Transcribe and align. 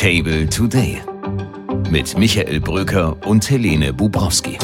Table 0.00 0.48
Today 0.48 0.98
mit 1.90 2.16
Michael 2.16 2.58
Bröker 2.58 3.18
und 3.26 3.50
Helene 3.50 3.92
Bubrowski. 3.92 4.56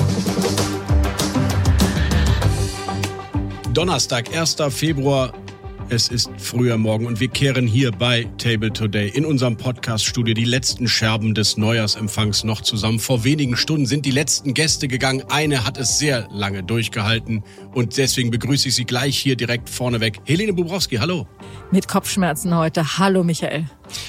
Donnerstag, 3.74 4.34
1. 4.34 4.56
Februar. 4.70 5.34
Es 5.90 6.08
ist 6.08 6.30
früher 6.38 6.78
Morgen 6.78 7.04
und 7.04 7.20
wir 7.20 7.28
kehren 7.28 7.66
hier 7.66 7.92
bei 7.92 8.26
Table 8.38 8.72
Today 8.72 9.10
in 9.10 9.26
unserem 9.26 9.58
Podcast-Studio 9.58 10.32
die 10.32 10.44
letzten 10.44 10.88
Scherben 10.88 11.34
des 11.34 11.58
Neujahrsempfangs 11.58 12.42
noch 12.42 12.62
zusammen. 12.62 12.98
Vor 12.98 13.22
wenigen 13.22 13.58
Stunden 13.58 13.84
sind 13.84 14.06
die 14.06 14.12
letzten 14.12 14.54
Gäste 14.54 14.88
gegangen. 14.88 15.22
Eine 15.28 15.66
hat 15.66 15.76
es 15.76 15.98
sehr 15.98 16.26
lange 16.32 16.62
durchgehalten 16.62 17.44
und 17.74 17.98
deswegen 17.98 18.30
begrüße 18.30 18.68
ich 18.68 18.74
Sie 18.74 18.86
gleich 18.86 19.18
hier 19.18 19.36
direkt 19.36 19.68
vorneweg. 19.68 20.18
Helene 20.24 20.54
Bubrowski, 20.54 20.96
hallo. 20.96 21.28
Mit 21.70 21.88
Kopfschmerzen 21.88 22.56
heute. 22.56 22.96
Hallo 22.98 23.22
Michael. 23.22 23.66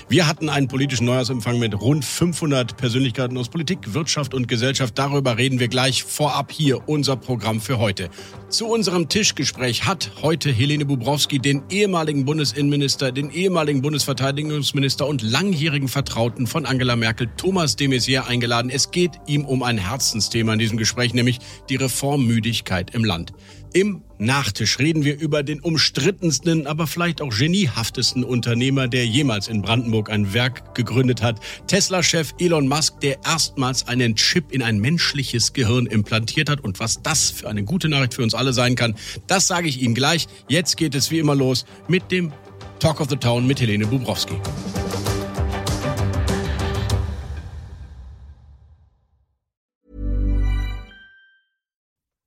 Wir 0.10 0.28
hatten 0.28 0.50
einen 0.50 0.68
politischen 0.68 1.06
Neujahrsempfang 1.06 1.60
mit 1.60 1.80
rund 1.80 2.06
500 2.06 2.78
Persönlichkeiten 2.78 3.38
aus 3.38 3.50
Politik, 3.50 3.94
Wirtschaft 3.94 4.34
und 4.34 4.48
Gesellschaft. 4.48 4.98
Darüber 4.98 5.38
reden 5.38 5.60
wir 5.60 5.68
gleich 5.68 6.04
vorab 6.04 6.52
hier 6.52 6.88
unser 6.88 7.16
Programm 7.16 7.62
für 7.62 7.80
heute. 7.80 8.10
Zu 8.50 8.68
unserem 8.68 9.10
Tischgespräch 9.10 9.86
hat 9.86 10.12
heute 10.22 10.52
Helene 10.52 10.86
Bubrowski 10.86 11.40
den 11.40 11.64
ehemaligen 11.70 12.26
Bundesinnenminister, 12.26 13.12
den 13.12 13.30
ehemaligen 13.32 13.82
Bundesverteidigungsminister 13.82 15.06
und 15.06 15.22
langjährigen 15.22 15.88
Vertrauten 15.88 16.48
von 16.48 16.66
Angela 16.66 16.96
Merkel, 16.96 17.30
Thomas 17.36 17.76
de 17.76 17.88
Maizière, 17.88 18.28
eingeladen. 18.28 18.70
Es 18.70 18.92
geht 18.92 19.12
ihm 19.28 19.46
um 19.46 19.64
ein 19.64 19.78
Herzensthema 19.78 20.54
in 20.54 20.60
diesem 20.60 20.78
Gespräch, 20.78 21.14
nämlich 21.14 21.40
die 21.70 21.76
Reformmüdigkeit 21.76 22.96
im 22.96 23.04
Land. 23.04 23.34
Im 23.74 24.02
Nachtisch 24.20 24.80
reden 24.80 25.06
wir 25.06 25.20
über 25.20 25.44
den 25.44 25.60
umstrittensten, 25.60 26.66
aber 26.66 26.88
vielleicht 26.88 27.22
auch 27.22 27.30
geniehaftesten 27.30 28.24
Unternehmer, 28.24 28.88
der 28.88 29.06
jemals 29.06 29.48
in 29.48 29.62
Brandenburg 29.62 30.10
ein 30.10 30.34
Werk 30.34 30.74
gegründet 30.74 31.22
hat. 31.22 31.40
Tesla-Chef 31.68 32.34
Elon 32.40 32.68
Musk, 32.68 33.00
der 33.02 33.18
erstmals 33.24 33.88
einen 33.88 34.16
Chip 34.16 34.52
in 34.52 34.64
ein 34.64 34.80
menschliches 34.80 35.54
Gehirn 35.54 35.86
implantiert 35.86 36.50
hat. 36.50 36.62
Und 36.62 36.80
was 36.80 37.04
das 37.04 37.30
für 37.30 37.48
eine 37.48 37.64
gute 37.64 37.90
Nachricht 37.90 38.16
für 38.16 38.24
uns 38.24 38.34
alle 38.34 38.54
sein 38.54 38.76
kann, 38.76 38.96
das 39.28 39.46
sage 39.46 39.68
ich 39.68 39.82
Ihnen 39.82 39.94
gleich. 39.94 40.28
Jetzt 40.48 40.78
geht 40.78 40.96
es 40.96 41.12
wie 41.12 41.20
immer 41.20 41.36
los 41.36 41.66
mit 41.88 42.12
dem 42.12 42.32
Talk 42.80 43.00
of 43.00 43.10
the 43.10 43.18
Town 43.18 43.46
mit 43.46 43.62
Helene 43.62 43.86
Bubrowski. 43.86 44.36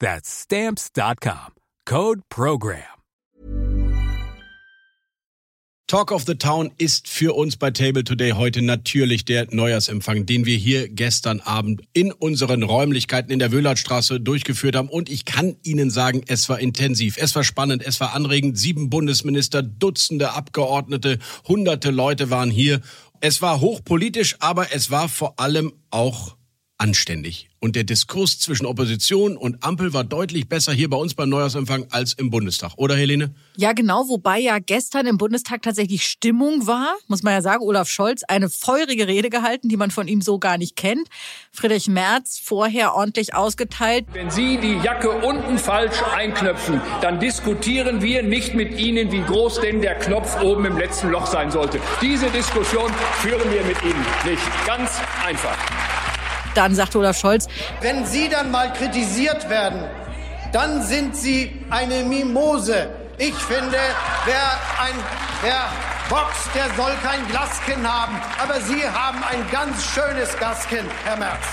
That's 0.00 0.28
stamps.com. 0.30 1.54
Code 1.84 2.22
Program. 2.28 2.98
Talk 5.88 6.12
of 6.12 6.24
the 6.26 6.34
Town 6.34 6.70
ist 6.76 7.08
für 7.08 7.34
uns 7.34 7.56
bei 7.56 7.70
Table 7.70 8.04
Today 8.04 8.32
heute 8.32 8.60
natürlich 8.60 9.24
der 9.24 9.46
Neujahrsempfang, 9.50 10.26
den 10.26 10.44
wir 10.44 10.58
hier 10.58 10.86
gestern 10.86 11.40
Abend 11.40 11.80
in 11.94 12.12
unseren 12.12 12.62
Räumlichkeiten 12.62 13.32
in 13.32 13.38
der 13.38 13.52
Wöhlertstraße 13.52 14.20
durchgeführt 14.20 14.76
haben. 14.76 14.90
Und 14.90 15.08
ich 15.08 15.24
kann 15.24 15.56
Ihnen 15.62 15.88
sagen, 15.88 16.20
es 16.26 16.50
war 16.50 16.60
intensiv, 16.60 17.16
es 17.16 17.34
war 17.34 17.42
spannend, 17.42 17.82
es 17.86 18.00
war 18.00 18.14
anregend. 18.14 18.58
Sieben 18.58 18.90
Bundesminister, 18.90 19.62
Dutzende 19.62 20.32
Abgeordnete, 20.32 21.20
hunderte 21.48 21.90
Leute 21.90 22.28
waren 22.28 22.50
hier. 22.50 22.82
Es 23.22 23.40
war 23.40 23.62
hochpolitisch, 23.62 24.36
aber 24.40 24.74
es 24.74 24.90
war 24.90 25.08
vor 25.08 25.40
allem 25.40 25.72
auch 25.88 26.36
anständig. 26.78 27.48
Und 27.60 27.74
der 27.74 27.82
Diskurs 27.82 28.38
zwischen 28.38 28.66
Opposition 28.66 29.36
und 29.36 29.64
Ampel 29.64 29.92
war 29.92 30.04
deutlich 30.04 30.48
besser 30.48 30.72
hier 30.72 30.88
bei 30.88 30.96
uns 30.96 31.14
beim 31.14 31.28
Neujahrsempfang 31.28 31.86
als 31.90 32.12
im 32.12 32.30
Bundestag, 32.30 32.74
oder 32.76 32.96
Helene? 32.96 33.34
Ja, 33.56 33.72
genau, 33.72 34.08
wobei 34.08 34.38
ja 34.38 34.60
gestern 34.60 35.08
im 35.08 35.18
Bundestag 35.18 35.62
tatsächlich 35.62 36.04
Stimmung 36.04 36.68
war, 36.68 36.94
muss 37.08 37.24
man 37.24 37.32
ja 37.32 37.42
sagen. 37.42 37.64
Olaf 37.64 37.88
Scholz 37.88 38.22
eine 38.22 38.48
feurige 38.48 39.08
Rede 39.08 39.28
gehalten, 39.28 39.68
die 39.68 39.76
man 39.76 39.90
von 39.90 40.06
ihm 40.06 40.22
so 40.22 40.38
gar 40.38 40.56
nicht 40.56 40.76
kennt. 40.76 41.08
Friedrich 41.50 41.88
Merz 41.88 42.40
vorher 42.42 42.94
ordentlich 42.94 43.34
ausgeteilt. 43.34 44.06
Wenn 44.12 44.30
Sie 44.30 44.58
die 44.58 44.78
Jacke 44.84 45.10
unten 45.10 45.58
falsch 45.58 46.00
einknöpfen, 46.14 46.80
dann 47.00 47.18
diskutieren 47.18 48.02
wir 48.02 48.22
nicht 48.22 48.54
mit 48.54 48.78
Ihnen, 48.78 49.10
wie 49.10 49.22
groß 49.22 49.60
denn 49.62 49.82
der 49.82 49.96
Knopf 49.96 50.40
oben 50.40 50.64
im 50.64 50.78
letzten 50.78 51.10
Loch 51.10 51.26
sein 51.26 51.50
sollte. 51.50 51.80
Diese 52.00 52.30
Diskussion 52.30 52.92
führen 53.20 53.50
wir 53.52 53.64
mit 53.64 53.82
Ihnen 53.82 54.06
nicht. 54.24 54.42
Ganz 54.64 55.00
einfach 55.26 55.58
dann, 56.58 56.74
sagt 56.74 56.94
Olaf 56.96 57.16
Scholz. 57.18 57.46
Wenn 57.80 58.04
Sie 58.04 58.28
dann 58.28 58.50
mal 58.50 58.72
kritisiert 58.72 59.48
werden, 59.48 59.84
dann 60.52 60.82
sind 60.82 61.16
Sie 61.16 61.52
eine 61.70 62.02
Mimose. 62.04 62.90
Ich 63.18 63.34
finde, 63.34 63.78
wer 64.24 64.50
ein, 64.84 64.94
wer 65.42 65.70
boxt, 66.08 66.48
der 66.54 66.66
soll 66.76 66.92
kein 67.02 67.26
Glaskin 67.28 67.86
haben. 67.86 68.16
Aber 68.42 68.60
Sie 68.60 68.82
haben 68.82 69.22
ein 69.22 69.48
ganz 69.50 69.84
schönes 69.84 70.36
Glaskin, 70.36 70.84
Herr 71.04 71.16
Merz. 71.16 71.44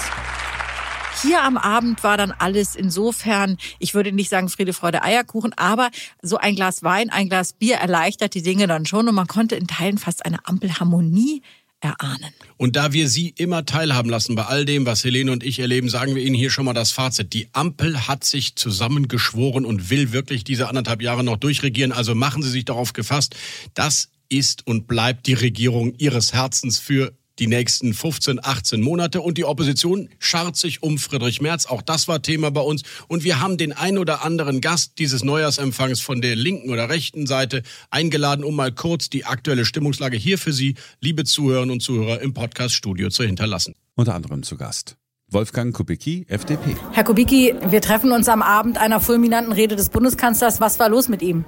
Hier 1.21 1.43
am 1.43 1.57
Abend 1.57 2.03
war 2.03 2.17
dann 2.17 2.33
alles 2.37 2.75
insofern, 2.75 3.57
ich 3.79 3.93
würde 3.93 4.11
nicht 4.11 4.29
sagen 4.29 4.49
Friede, 4.49 4.73
Freude, 4.73 5.01
Eierkuchen, 5.01 5.53
aber 5.55 5.89
so 6.21 6.37
ein 6.37 6.55
Glas 6.55 6.83
Wein, 6.83 7.09
ein 7.09 7.29
Glas 7.29 7.53
Bier 7.53 7.77
erleichtert 7.77 8.33
die 8.33 8.43
Dinge 8.43 8.67
dann 8.67 8.85
schon 8.85 9.07
und 9.07 9.15
man 9.15 9.27
konnte 9.27 9.55
in 9.55 9.65
Teilen 9.67 9.97
fast 9.97 10.25
eine 10.25 10.39
Ampelharmonie 10.45 11.41
erahnen. 11.85 12.31
Und 12.57 12.75
da 12.75 12.93
wir 12.93 13.07
Sie 13.09 13.33
immer 13.37 13.65
teilhaben 13.65 14.09
lassen 14.09 14.35
bei 14.35 14.43
all 14.43 14.65
dem, 14.65 14.85
was 14.85 15.03
Helene 15.03 15.31
und 15.31 15.43
ich 15.43 15.59
erleben, 15.59 15.89
sagen 15.89 16.15
wir 16.15 16.23
Ihnen 16.23 16.35
hier 16.35 16.49
schon 16.49 16.65
mal 16.65 16.73
das 16.73 16.91
Fazit. 16.91 17.33
Die 17.33 17.47
Ampel 17.53 18.07
hat 18.07 18.23
sich 18.23 18.55
zusammengeschworen 18.55 19.65
und 19.65 19.89
will 19.89 20.11
wirklich 20.11 20.43
diese 20.43 20.67
anderthalb 20.67 21.01
Jahre 21.01 21.23
noch 21.23 21.37
durchregieren. 21.37 21.91
Also 21.91 22.15
machen 22.15 22.43
Sie 22.43 22.49
sich 22.49 22.65
darauf 22.65 22.93
gefasst. 22.93 23.35
Das 23.73 24.09
ist 24.29 24.65
und 24.65 24.87
bleibt 24.87 25.27
die 25.27 25.33
Regierung 25.33 25.93
Ihres 25.97 26.33
Herzens 26.33 26.79
für 26.79 27.13
die 27.39 27.47
nächsten 27.47 27.93
15, 27.93 28.39
18 28.43 28.81
Monate. 28.81 29.21
Und 29.21 29.37
die 29.37 29.45
Opposition 29.45 30.09
scharrt 30.19 30.55
sich 30.55 30.83
um 30.83 30.97
Friedrich 30.97 31.41
Merz. 31.41 31.65
Auch 31.65 31.81
das 31.81 32.07
war 32.07 32.21
Thema 32.21 32.51
bei 32.51 32.61
uns. 32.61 32.83
Und 33.07 33.23
wir 33.23 33.39
haben 33.39 33.57
den 33.57 33.73
ein 33.73 33.97
oder 33.97 34.23
anderen 34.23 34.61
Gast 34.61 34.93
dieses 34.99 35.23
Neujahrsempfangs 35.23 36.01
von 36.01 36.21
der 36.21 36.35
linken 36.35 36.69
oder 36.69 36.89
rechten 36.89 37.27
Seite 37.27 37.63
eingeladen, 37.89 38.43
um 38.43 38.55
mal 38.55 38.71
kurz 38.71 39.09
die 39.09 39.25
aktuelle 39.25 39.65
Stimmungslage 39.65 40.17
hier 40.17 40.37
für 40.37 40.53
Sie, 40.53 40.75
liebe 41.01 41.23
Zuhörerinnen 41.23 41.71
und 41.71 41.81
Zuhörer, 41.81 42.21
im 42.21 42.33
Podcast-Studio 42.33 43.09
zu 43.09 43.23
hinterlassen. 43.23 43.75
Unter 43.95 44.15
anderem 44.15 44.43
zu 44.43 44.57
Gast. 44.57 44.97
Wolfgang 45.27 45.75
Kubicki, 45.75 46.25
FDP. 46.29 46.75
Herr 46.91 47.03
Kubicki, 47.03 47.55
wir 47.67 47.81
treffen 47.81 48.11
uns 48.11 48.29
am 48.29 48.41
Abend 48.41 48.77
einer 48.77 48.99
fulminanten 48.99 49.53
Rede 49.53 49.75
des 49.75 49.89
Bundeskanzlers. 49.89 50.61
Was 50.61 50.79
war 50.79 50.89
los 50.89 51.09
mit 51.09 51.21
ihm? 51.21 51.45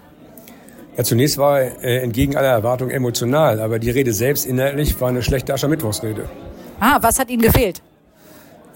Ja, 0.98 1.04
zunächst 1.04 1.38
war 1.38 1.62
äh, 1.62 2.00
entgegen 2.00 2.36
aller 2.36 2.48
Erwartungen 2.50 2.90
emotional, 2.92 3.60
aber 3.60 3.78
die 3.78 3.92
Rede 3.92 4.14
selbst 4.14 4.48
inhaltlich 4.48 5.00
war 5.00 5.10
eine 5.10 5.22
schlechte 5.22 5.54
Aschermittwochsrede. 5.54 6.28
Ah, 6.80 6.98
was 7.02 7.20
hat 7.20 7.30
Ihnen 7.30 7.44
gefehlt? 7.44 7.84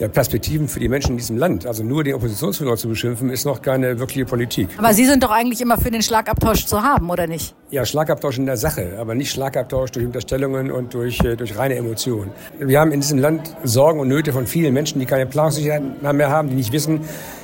Ja, 0.01 0.07
Perspektiven 0.07 0.67
für 0.67 0.79
die 0.79 0.89
Menschen 0.89 1.11
in 1.11 1.17
diesem 1.17 1.37
Land. 1.37 1.67
Also 1.67 1.83
nur 1.83 2.03
den 2.03 2.15
Oppositionsführer 2.15 2.75
zu 2.75 2.89
beschimpfen, 2.89 3.29
ist 3.29 3.45
noch 3.45 3.61
keine 3.61 3.99
wirkliche 3.99 4.25
Politik. 4.25 4.69
Aber 4.79 4.95
Sie 4.95 5.05
sind 5.05 5.21
doch 5.21 5.29
eigentlich 5.29 5.61
immer 5.61 5.77
für 5.77 5.91
den 5.91 6.01
Schlagabtausch 6.01 6.65
zu 6.65 6.81
haben, 6.81 7.11
oder 7.11 7.27
nicht? 7.27 7.53
Ja, 7.69 7.85
Schlagabtausch 7.85 8.39
in 8.39 8.47
der 8.47 8.57
Sache, 8.57 8.97
aber 8.99 9.13
nicht 9.13 9.29
Schlagabtausch 9.29 9.91
durch 9.91 10.03
Unterstellungen 10.03 10.71
und 10.71 10.95
durch, 10.95 11.19
äh, 11.23 11.35
durch 11.35 11.55
reine 11.55 11.75
Emotionen. 11.75 12.31
Wir 12.57 12.79
haben 12.79 12.91
in 12.91 13.01
diesem 13.01 13.19
Land 13.19 13.55
Sorgen 13.63 13.99
und 13.99 14.07
Nöte 14.07 14.33
von 14.33 14.47
vielen 14.47 14.73
Menschen, 14.73 14.99
die 14.99 15.05
keine 15.05 15.27
Planungssicherheit 15.27 15.83
mehr 16.01 16.31
haben, 16.31 16.49
die 16.49 16.55
nicht 16.55 16.71
wissen, 16.71 17.01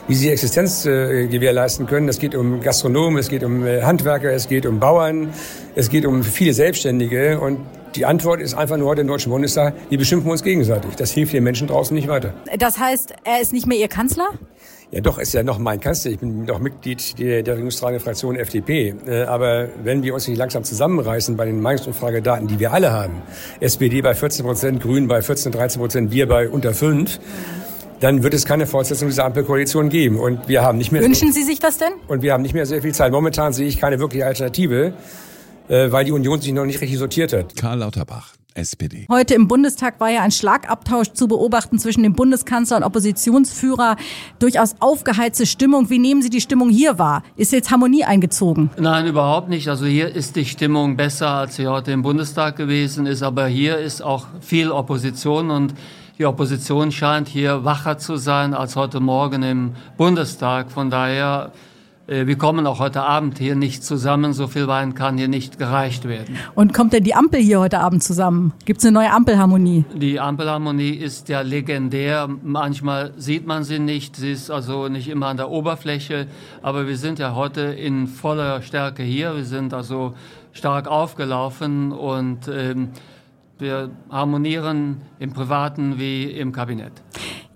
wie 0.07 0.15
sie 0.15 0.31
Existenz 0.31 0.83
äh, 0.87 1.27
gewährleisten 1.27 1.85
können. 1.85 2.09
Es 2.09 2.17
geht 2.17 2.33
um 2.33 2.61
Gastronomen, 2.61 3.19
es 3.19 3.29
geht 3.29 3.43
um 3.43 3.67
äh, 3.67 3.83
Handwerker, 3.83 4.31
es 4.31 4.47
geht 4.47 4.65
um 4.65 4.79
Bauern, 4.79 5.29
es 5.75 5.89
geht 5.89 6.07
um 6.07 6.23
viele 6.23 6.53
Selbstständige 6.53 7.39
und 7.39 7.59
die 7.95 8.05
Antwort 8.05 8.41
ist 8.41 8.53
einfach 8.53 8.77
nur 8.77 8.89
heute 8.89 9.01
im 9.01 9.07
Deutschen 9.07 9.31
Bundestag, 9.31 9.73
wir 9.89 9.97
beschimpfen 9.97 10.29
uns 10.29 10.43
gegenseitig. 10.43 10.95
Das 10.95 11.11
hilft 11.11 11.33
den 11.33 11.43
Menschen 11.43 11.67
draußen 11.67 11.95
nicht 11.95 12.07
weiter. 12.07 12.33
Das 12.57 12.77
heißt, 12.77 13.13
er 13.23 13.41
ist 13.41 13.53
nicht 13.53 13.67
mehr 13.67 13.77
Ihr 13.77 13.87
Kanzler? 13.87 14.27
Ja, 14.91 15.01
doch, 15.01 15.19
ist 15.19 15.33
ja 15.33 15.43
noch 15.43 15.59
mein 15.59 15.81
Kanzler. 15.81 16.11
Ich 16.11 16.19
bin 16.19 16.45
noch 16.45 16.59
Mitglied 16.59 17.19
der, 17.19 17.43
der 17.43 17.55
regierungstragenden 17.55 18.01
Fraktion 18.03 18.37
FDP. 18.37 18.95
Äh, 19.05 19.23
aber 19.23 19.67
wenn 19.83 20.01
wir 20.01 20.13
uns 20.13 20.27
nicht 20.27 20.37
langsam 20.37 20.63
zusammenreißen 20.63 21.35
bei 21.35 21.45
den 21.45 21.61
Meinungsumfragedaten, 21.61 22.47
die 22.47 22.59
wir 22.59 22.71
alle 22.71 22.93
haben, 22.93 23.21
SPD 23.59 24.01
bei 24.01 24.15
14 24.15 24.45
Prozent, 24.45 24.81
Grünen 24.81 25.09
bei 25.09 25.21
14, 25.21 25.51
13 25.51 25.81
Prozent, 25.81 26.11
wir 26.11 26.27
bei 26.27 26.47
unter 26.47 26.73
5, 26.73 27.19
dann 27.99 28.23
wird 28.23 28.33
es 28.33 28.45
keine 28.45 28.65
Fortsetzung 28.65 29.09
dieser 29.09 29.25
Ampelkoalition 29.25 29.89
geben. 29.89 30.19
Und 30.19 30.47
wir 30.47 30.61
haben 30.61 30.77
nicht 30.77 30.91
mehr. 30.93 31.01
Wünschen 31.01 31.33
Sie 31.33 31.43
sich 31.43 31.59
das 31.59 31.77
denn? 31.77 31.91
Und 32.07 32.21
wir 32.21 32.31
haben 32.31 32.43
nicht 32.43 32.53
mehr 32.53 32.65
sehr 32.65 32.81
viel 32.81 32.93
Zeit. 32.93 33.11
Momentan 33.11 33.51
sehe 33.51 33.67
ich 33.67 33.79
keine 33.79 33.99
wirkliche 33.99 34.25
Alternative, 34.25 34.93
weil 35.67 36.05
die 36.05 36.11
Union 36.11 36.41
sich 36.41 36.53
noch 36.53 36.65
nicht 36.65 36.81
richtig 36.81 36.97
sortiert 36.97 37.33
hat. 37.33 37.55
Karl 37.55 37.79
Lauterbach, 37.79 38.33
SPD. 38.53 39.05
Heute 39.09 39.35
im 39.35 39.47
Bundestag 39.47 39.99
war 39.99 40.09
ja 40.09 40.21
ein 40.21 40.31
Schlagabtausch 40.31 41.13
zu 41.13 41.27
beobachten 41.27 41.79
zwischen 41.79 42.03
dem 42.03 42.13
Bundeskanzler 42.13 42.77
und 42.77 42.83
Oppositionsführer. 42.83 43.95
Durchaus 44.39 44.75
aufgeheizte 44.79 45.45
Stimmung. 45.45 45.89
Wie 45.89 45.99
nehmen 45.99 46.21
Sie 46.21 46.29
die 46.29 46.41
Stimmung 46.41 46.69
hier 46.69 46.97
wahr? 46.99 47.23
Ist 47.35 47.51
jetzt 47.51 47.71
Harmonie 47.71 48.03
eingezogen? 48.03 48.69
Nein, 48.77 49.07
überhaupt 49.07 49.49
nicht. 49.49 49.67
Also 49.69 49.85
hier 49.85 50.13
ist 50.13 50.35
die 50.35 50.45
Stimmung 50.45 50.97
besser, 50.97 51.29
als 51.29 51.55
sie 51.55 51.67
heute 51.67 51.91
im 51.91 52.01
Bundestag 52.01 52.55
gewesen 52.55 53.05
ist. 53.05 53.23
Aber 53.23 53.47
hier 53.47 53.77
ist 53.77 54.01
auch 54.01 54.27
viel 54.41 54.71
Opposition 54.71 55.51
und 55.51 55.73
die 56.17 56.25
Opposition 56.25 56.91
scheint 56.91 57.27
hier 57.27 57.63
wacher 57.63 57.99
zu 57.99 58.15
sein 58.15 58.55
als 58.55 58.75
heute 58.75 58.99
Morgen 58.99 59.43
im 59.43 59.75
Bundestag. 59.97 60.71
Von 60.71 60.89
daher 60.89 61.51
äh, 61.53 61.66
wir 62.07 62.37
kommen 62.37 62.65
auch 62.67 62.79
heute 62.79 63.03
Abend 63.03 63.37
hier 63.37 63.55
nicht 63.55 63.83
zusammen. 63.83 64.31
So 64.31 64.47
viel 64.47 64.67
Wein 64.67 64.93
kann 64.93 65.17
hier 65.17 65.27
nicht 65.27 65.59
gereicht 65.59 66.07
werden. 66.07 66.37
Und 66.55 66.73
kommt 66.73 66.93
denn 66.93 67.03
die 67.03 67.13
Ampel 67.13 67.41
hier 67.41 67.59
heute 67.59 67.79
Abend 67.79 68.01
zusammen? 68.01 68.53
Gibt 68.63 68.79
es 68.79 68.85
eine 68.85 68.93
neue 68.93 69.11
Ampelharmonie? 69.11 69.83
Die 69.93 70.17
Ampelharmonie 70.17 70.91
ist 70.91 71.27
ja 71.27 71.41
legendär. 71.41 72.29
Manchmal 72.43 73.13
sieht 73.17 73.45
man 73.45 73.65
sie 73.65 73.79
nicht. 73.79 74.15
Sie 74.15 74.31
ist 74.31 74.49
also 74.49 74.87
nicht 74.87 75.09
immer 75.09 75.27
an 75.27 75.35
der 75.35 75.49
Oberfläche. 75.49 76.27
Aber 76.61 76.87
wir 76.87 76.95
sind 76.95 77.19
ja 77.19 77.35
heute 77.35 77.61
in 77.61 78.07
voller 78.07 78.61
Stärke 78.61 79.03
hier. 79.03 79.35
Wir 79.35 79.45
sind 79.45 79.73
also 79.73 80.13
stark 80.53 80.87
aufgelaufen 80.87 81.91
und 81.91 82.47
ähm, 82.47 82.89
wir 83.59 83.89
harmonieren 84.09 85.01
im 85.19 85.33
Privaten 85.33 85.99
wie 85.99 86.23
im 86.25 86.51
Kabinett. 86.51 86.93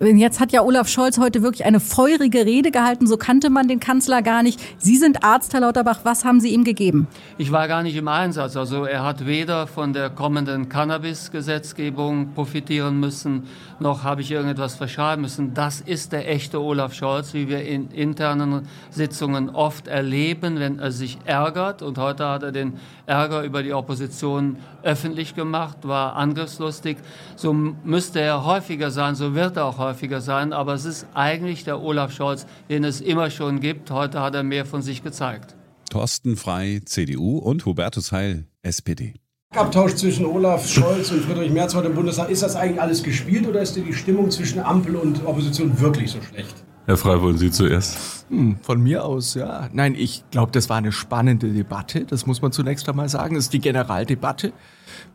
Jetzt 0.04 0.40
hat 0.40 0.50
ja 0.50 0.62
Olaf 0.62 0.88
Scholz 0.88 1.16
heute 1.18 1.42
wirklich 1.42 1.64
eine 1.64 1.78
feurige 1.78 2.44
Rede 2.44 2.72
gehalten. 2.72 3.06
So 3.06 3.16
kannte 3.16 3.50
man 3.50 3.68
den 3.68 3.78
Kanzler 3.78 4.20
gar 4.20 4.42
nicht. 4.42 4.60
Sie 4.76 4.96
sind 4.96 5.22
Arzt, 5.22 5.54
Herr 5.54 5.60
Lauterbach. 5.60 6.00
Was 6.02 6.24
haben 6.24 6.40
Sie 6.40 6.48
ihm 6.48 6.64
gegeben? 6.64 7.06
Ich 7.38 7.52
war 7.52 7.68
gar 7.68 7.84
nicht 7.84 7.94
im 7.94 8.08
Einsatz. 8.08 8.56
Also 8.56 8.84
er 8.84 9.04
hat 9.04 9.26
weder 9.26 9.68
von 9.68 9.92
der 9.92 10.10
kommenden 10.10 10.68
Cannabis-Gesetzgebung 10.68 12.32
profitieren 12.34 12.98
müssen, 12.98 13.44
noch 13.78 14.02
habe 14.02 14.22
ich 14.22 14.32
irgendetwas 14.32 14.74
verschreiben 14.74 15.22
müssen. 15.22 15.54
Das 15.54 15.80
ist 15.80 16.10
der 16.10 16.28
echte 16.28 16.60
Olaf 16.60 16.94
Scholz, 16.94 17.32
wie 17.32 17.48
wir 17.48 17.62
in 17.62 17.88
internen 17.92 18.66
Sitzungen 18.90 19.50
oft 19.50 19.86
erleben, 19.86 20.58
wenn 20.58 20.80
er 20.80 20.90
sich 20.90 21.18
ärgert. 21.26 21.80
Und 21.80 21.98
heute 21.98 22.26
hat 22.26 22.42
er 22.42 22.50
den 22.50 22.72
Ärger 23.06 23.44
über 23.44 23.62
die 23.62 23.72
Opposition 23.72 24.56
öffentlich 24.82 25.36
gemacht, 25.36 25.78
war 25.82 26.16
angriffslustig. 26.16 26.96
So 27.36 27.52
müsste 27.52 28.20
er 28.20 28.44
häufiger 28.44 28.90
sein, 28.90 29.14
so 29.14 29.36
wird 29.36 29.56
er 29.56 29.66
auch 29.66 29.78
häufiger 29.78 29.91
sein. 30.20 30.52
Aber 30.52 30.74
es 30.74 30.84
ist 30.84 31.06
eigentlich 31.14 31.64
der 31.64 31.80
Olaf 31.80 32.12
Scholz, 32.12 32.46
den 32.68 32.84
es 32.84 33.00
immer 33.00 33.30
schon 33.30 33.60
gibt. 33.60 33.90
Heute 33.90 34.20
hat 34.20 34.34
er 34.34 34.42
mehr 34.42 34.66
von 34.66 34.82
sich 34.82 35.02
gezeigt. 35.02 35.54
Thorsten 35.90 36.36
Frei, 36.36 36.80
CDU 36.84 37.38
und 37.38 37.66
Hubertus 37.66 38.12
Heil, 38.12 38.46
SPD. 38.62 39.14
Abtausch 39.54 39.94
zwischen 39.96 40.24
Olaf 40.24 40.66
Scholz 40.66 41.10
und 41.10 41.22
Friedrich 41.22 41.50
Merz 41.50 41.74
heute 41.74 41.88
im 41.88 41.94
Bundestag. 41.94 42.30
Ist 42.30 42.42
das 42.42 42.56
eigentlich 42.56 42.80
alles 42.80 43.02
gespielt 43.02 43.46
oder 43.46 43.60
ist 43.60 43.76
die 43.76 43.92
Stimmung 43.92 44.30
zwischen 44.30 44.60
Ampel 44.60 44.96
und 44.96 45.26
Opposition 45.26 45.78
wirklich 45.78 46.10
so 46.10 46.22
schlecht? 46.22 46.61
Herr 46.84 46.96
Frei, 46.96 47.20
wollen 47.20 47.38
Sie 47.38 47.52
zuerst? 47.52 48.26
Hm, 48.28 48.56
von 48.60 48.80
mir 48.82 49.04
aus, 49.04 49.34
ja. 49.34 49.68
Nein, 49.72 49.94
ich 49.94 50.24
glaube, 50.32 50.50
das 50.50 50.68
war 50.68 50.78
eine 50.78 50.90
spannende 50.90 51.52
Debatte. 51.52 52.04
Das 52.04 52.26
muss 52.26 52.42
man 52.42 52.50
zunächst 52.50 52.88
einmal 52.88 53.08
sagen. 53.08 53.36
Das 53.36 53.44
ist 53.44 53.52
die 53.52 53.60
Generaldebatte. 53.60 54.52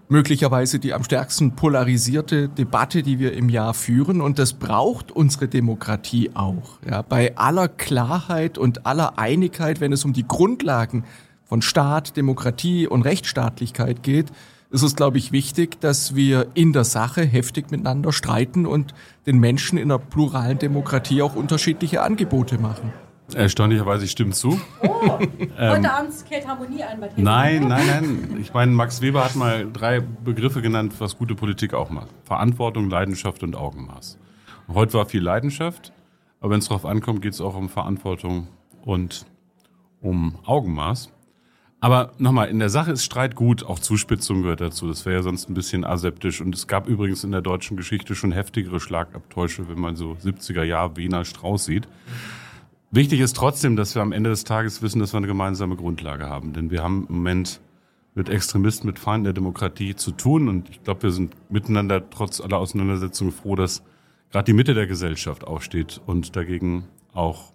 Möglicherweise 0.07 0.79
die 0.79 0.93
am 0.93 1.03
stärksten 1.03 1.55
polarisierte 1.55 2.47
Debatte, 2.47 3.03
die 3.03 3.19
wir 3.19 3.33
im 3.33 3.49
Jahr 3.49 3.73
führen. 3.73 4.21
Und 4.21 4.39
das 4.39 4.53
braucht 4.53 5.11
unsere 5.11 5.49
Demokratie 5.49 6.31
auch. 6.35 6.79
Ja, 6.89 7.01
bei 7.01 7.35
aller 7.35 7.67
Klarheit 7.67 8.57
und 8.57 8.85
aller 8.85 9.19
Einigkeit, 9.19 9.81
wenn 9.81 9.91
es 9.91 10.05
um 10.05 10.13
die 10.13 10.25
Grundlagen 10.25 11.03
von 11.43 11.61
Staat, 11.61 12.15
Demokratie 12.15 12.87
und 12.87 13.01
Rechtsstaatlichkeit 13.01 14.03
geht, 14.03 14.31
ist 14.69 14.81
es, 14.81 14.95
glaube 14.95 15.17
ich, 15.17 15.31
wichtig, 15.31 15.79
dass 15.79 16.15
wir 16.15 16.47
in 16.53 16.73
der 16.73 16.83
Sache 16.83 17.23
heftig 17.23 17.71
miteinander 17.71 18.11
streiten 18.11 18.65
und 18.65 18.93
den 19.25 19.39
Menschen 19.39 19.77
in 19.77 19.91
einer 19.91 19.99
pluralen 19.99 20.59
Demokratie 20.59 21.21
auch 21.21 21.35
unterschiedliche 21.35 22.01
Angebote 22.01 22.57
machen. 22.57 22.91
Erstaunlicherweise, 23.33 24.05
ich 24.05 24.11
stimme 24.11 24.31
zu. 24.31 24.59
Oh, 24.81 25.19
ähm, 25.57 25.71
heute 25.71 25.93
Abend 25.93 26.13
kehrt 26.29 26.47
Harmonie 26.47 26.83
ein 26.83 26.99
bei 26.99 27.09
Nein, 27.17 27.67
nein, 27.67 27.87
nein. 27.87 28.37
Ich 28.39 28.53
meine, 28.53 28.71
Max 28.71 29.01
Weber 29.01 29.23
hat 29.25 29.35
mal 29.35 29.69
drei 29.71 29.99
Begriffe 29.99 30.61
genannt, 30.61 30.93
was 30.99 31.17
gute 31.17 31.35
Politik 31.35 31.73
auch 31.73 31.89
macht. 31.89 32.07
Verantwortung, 32.23 32.89
Leidenschaft 32.89 33.43
und 33.43 33.55
Augenmaß. 33.55 34.17
Und 34.67 34.75
heute 34.75 34.93
war 34.93 35.05
viel 35.05 35.21
Leidenschaft, 35.21 35.91
aber 36.39 36.51
wenn 36.51 36.59
es 36.59 36.69
darauf 36.69 36.85
ankommt, 36.85 37.21
geht 37.21 37.33
es 37.33 37.41
auch 37.41 37.55
um 37.55 37.67
Verantwortung 37.67 38.47
und 38.85 39.25
um 40.01 40.35
Augenmaß. 40.45 41.11
Aber 41.79 42.13
nochmal, 42.17 42.49
in 42.49 42.57
der 42.57 42.69
Sache 42.69 42.91
ist 42.91 43.03
Streit 43.03 43.35
gut, 43.35 43.63
auch 43.63 43.77
Zuspitzung 43.77 44.41
gehört 44.41 44.61
dazu. 44.61 44.87
Das 44.87 45.05
wäre 45.05 45.17
ja 45.17 45.21
sonst 45.21 45.47
ein 45.47 45.53
bisschen 45.53 45.83
aseptisch. 45.83 46.41
Und 46.41 46.55
es 46.55 46.67
gab 46.67 46.87
übrigens 46.87 47.23
in 47.23 47.31
der 47.31 47.41
deutschen 47.41 47.77
Geschichte 47.77 48.15
schon 48.15 48.31
heftigere 48.31 48.79
Schlagabtäusche, 48.79 49.69
wenn 49.69 49.79
man 49.79 49.95
so 49.95 50.13
70er 50.13 50.63
Jahre 50.63 50.97
Wiener 50.97 51.23
Strauß 51.23 51.65
sieht. 51.65 51.87
Wichtig 52.89 53.19
ist 53.19 53.35
trotzdem, 53.35 53.75
dass 53.75 53.93
wir 53.93 54.01
am 54.01 54.11
Ende 54.11 54.31
des 54.31 54.43
Tages 54.43 54.81
wissen, 54.81 54.99
dass 54.99 55.13
wir 55.13 55.17
eine 55.17 55.27
gemeinsame 55.27 55.75
Grundlage 55.75 56.27
haben. 56.27 56.53
Denn 56.53 56.71
wir 56.71 56.81
haben 56.81 57.05
im 57.09 57.15
Moment 57.15 57.59
mit 58.15 58.29
Extremisten, 58.29 58.87
mit 58.87 58.97
Feinden 58.97 59.25
der 59.25 59.33
Demokratie 59.33 59.95
zu 59.95 60.11
tun. 60.11 60.49
Und 60.49 60.69
ich 60.69 60.81
glaube, 60.83 61.03
wir 61.03 61.11
sind 61.11 61.35
miteinander 61.51 62.09
trotz 62.09 62.41
aller 62.41 62.57
Auseinandersetzungen 62.57 63.31
froh, 63.31 63.55
dass 63.55 63.83
gerade 64.31 64.45
die 64.45 64.53
Mitte 64.53 64.73
der 64.73 64.87
Gesellschaft 64.87 65.43
aufsteht 65.45 66.01
und 66.07 66.35
dagegen 66.35 66.85
auch 67.13 67.53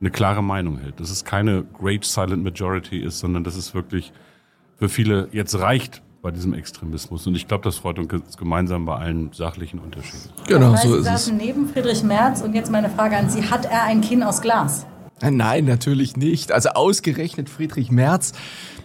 eine 0.00 0.10
klare 0.10 0.42
Meinung 0.42 0.78
hält. 0.78 1.00
Dass 1.00 1.10
es 1.10 1.24
keine 1.24 1.64
Great 1.64 2.04
Silent 2.04 2.42
Majority 2.42 2.98
ist, 2.98 3.18
sondern 3.18 3.44
dass 3.44 3.56
es 3.56 3.74
wirklich 3.74 4.12
für 4.78 4.88
viele 4.88 5.28
jetzt 5.32 5.58
reicht 5.58 6.02
bei 6.22 6.30
diesem 6.30 6.54
Extremismus. 6.54 7.26
Und 7.26 7.36
ich 7.36 7.46
glaube, 7.46 7.64
das 7.64 7.76
freut 7.76 7.98
uns 7.98 8.36
gemeinsam 8.36 8.84
bei 8.84 8.96
allen 8.96 9.32
sachlichen 9.32 9.78
Unterschieden. 9.78 10.30
Genau, 10.46 10.76
so 10.76 10.96
ist 10.96 11.06
es. 11.06 11.32
neben 11.32 11.68
Friedrich 11.68 12.02
Merz 12.02 12.42
und 12.42 12.54
jetzt 12.54 12.70
meine 12.70 12.90
Frage 12.90 13.16
an 13.16 13.30
Sie, 13.30 13.50
hat 13.50 13.64
er 13.66 13.84
ein 13.84 14.00
Kinn 14.00 14.22
aus 14.22 14.40
Glas? 14.40 14.86
Nein, 15.22 15.64
natürlich 15.64 16.16
nicht. 16.16 16.52
Also 16.52 16.70
ausgerechnet 16.70 17.48
Friedrich 17.50 17.90
Merz. 17.90 18.32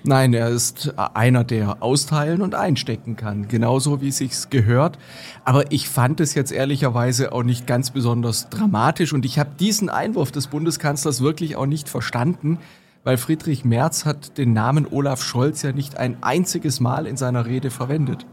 Nein, 0.05 0.33
er 0.33 0.49
ist 0.49 0.93
einer, 0.97 1.45
der 1.45 1.81
austeilen 1.81 2.41
und 2.41 2.55
einstecken 2.55 3.15
kann. 3.15 3.47
Genauso 3.47 4.01
wie 4.01 4.09
es 4.09 4.17
sich 4.17 4.49
gehört. 4.49 4.97
Aber 5.45 5.71
ich 5.71 5.87
fand 5.87 6.19
es 6.19 6.33
jetzt 6.33 6.51
ehrlicherweise 6.51 7.31
auch 7.31 7.43
nicht 7.43 7.67
ganz 7.67 7.91
besonders 7.91 8.49
dramatisch 8.49 9.13
und 9.13 9.23
ich 9.25 9.39
habe 9.39 9.51
diesen 9.57 9.89
Einwurf 9.89 10.31
des 10.31 10.47
Bundeskanzlers 10.47 11.21
wirklich 11.21 11.55
auch 11.55 11.67
nicht 11.67 11.87
verstanden, 11.87 12.57
weil 13.05 13.17
Friedrich 13.17 13.63
Merz 13.63 14.05
hat 14.05 14.37
den 14.37 14.51
Namen 14.53 14.87
Olaf 14.89 15.23
Scholz 15.23 15.61
ja 15.61 15.71
nicht 15.71 15.97
ein 15.97 16.17
einziges 16.21 16.79
Mal 16.79 17.07
in 17.07 17.15
seiner 17.15 17.45
Rede 17.45 17.69
verwendet. 17.69 18.25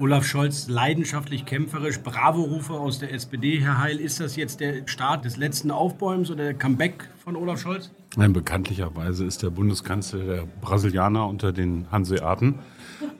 Olaf 0.00 0.24
Scholz 0.24 0.68
leidenschaftlich 0.68 1.44
kämpferisch, 1.44 1.98
Bravo-Rufe 2.00 2.74
aus 2.74 3.00
der 3.00 3.12
SPD. 3.12 3.58
Herr 3.60 3.78
Heil, 3.78 3.98
ist 3.98 4.20
das 4.20 4.36
jetzt 4.36 4.60
der 4.60 4.86
Start 4.86 5.24
des 5.24 5.36
letzten 5.36 5.72
Aufbäumens 5.72 6.30
oder 6.30 6.44
der 6.44 6.54
Comeback 6.54 7.08
von 7.24 7.34
Olaf 7.34 7.60
Scholz? 7.60 7.90
Nein, 8.16 8.32
bekanntlicherweise 8.32 9.24
ist 9.24 9.42
der 9.42 9.50
Bundeskanzler 9.50 10.20
der 10.20 10.44
Brasilianer 10.60 11.26
unter 11.26 11.52
den 11.52 11.86
Hanseaten. 11.90 12.60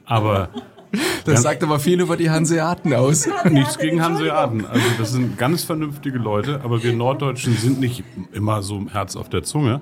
Aber 0.06 0.50
das 1.25 1.42
sagt 1.42 1.64
aber 1.64 1.80
viel 1.80 2.00
über 2.00 2.16
die 2.16 2.30
Hanseaten 2.30 2.94
aus. 2.94 3.28
Nichts 3.50 3.78
gegen 3.78 4.00
Hanseaten. 4.00 4.64
Also 4.64 4.87
das 4.99 5.12
sind 5.12 5.37
ganz 5.37 5.64
vernünftige 5.64 6.18
Leute, 6.18 6.61
aber 6.62 6.82
wir 6.85 6.92
Norddeutschen 6.92 7.56
sind 7.56 7.80
nicht 7.80 8.04
immer 8.32 8.62
so 8.62 8.87
Herz 8.92 9.16
auf 9.16 9.28
der 9.28 9.42
Zunge. 9.42 9.80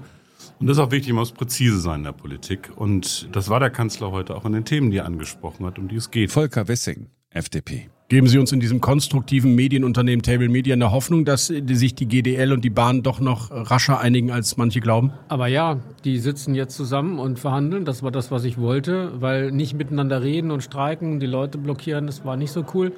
Und 0.59 0.69
das 0.69 0.79
ist 0.79 0.83
auch 0.83 0.91
wichtig, 0.91 1.13
man 1.13 1.21
muss 1.21 1.33
präzise 1.33 1.81
sein 1.81 2.01
in 2.01 2.05
der 2.05 2.13
Politik. 2.13 2.71
Und 2.77 3.29
das 3.33 3.51
war 3.51 3.61
der 3.61 3.71
Kanzler 3.71 4.11
heute 4.11 4.35
auch 4.35 4.45
in 4.47 4.53
den 4.53 4.65
Themen, 4.65 4.91
die 4.91 4.99
er 4.99 5.05
angesprochen 5.05 5.67
hat, 5.67 5.79
um 5.79 5.89
die 5.89 5.97
es 5.97 6.11
geht. 6.11 6.33
Volker 6.33 6.67
Wissing, 6.69 7.09
FDP. 7.31 7.91
Geben 8.09 8.29
Sie 8.29 8.39
uns 8.39 8.53
in 8.53 8.61
diesem 8.61 8.81
konstruktiven 8.81 9.57
Medienunternehmen 9.57 10.23
Table 10.23 10.49
Media 10.49 10.75
eine 10.75 10.93
Hoffnung, 10.93 11.25
dass 11.25 11.49
sich 11.49 11.95
die 11.97 12.07
GDL 12.07 12.53
und 12.53 12.65
die 12.65 12.71
Bahn 12.71 13.03
doch 13.03 13.19
noch 13.19 13.51
rascher 13.51 13.99
einigen, 13.99 14.31
als 14.31 14.57
manche 14.57 14.79
glauben? 14.81 15.13
Aber 15.27 15.49
ja, 15.49 15.81
die 16.05 16.19
sitzen 16.19 16.55
jetzt 16.55 16.77
zusammen 16.77 17.19
und 17.19 17.41
verhandeln. 17.41 17.85
Das 17.85 18.05
war 18.05 18.13
das, 18.13 18.31
was 18.31 18.45
ich 18.45 18.59
wollte, 18.59 19.21
weil 19.21 19.51
nicht 19.51 19.75
miteinander 19.75 20.23
reden 20.23 20.53
und 20.53 20.63
streiken, 20.63 21.19
die 21.19 21.27
Leute 21.27 21.59
blockieren, 21.59 22.07
das 22.07 22.25
war 22.25 22.37
nicht 22.37 22.53
so 22.53 22.65
cool. 22.75 22.93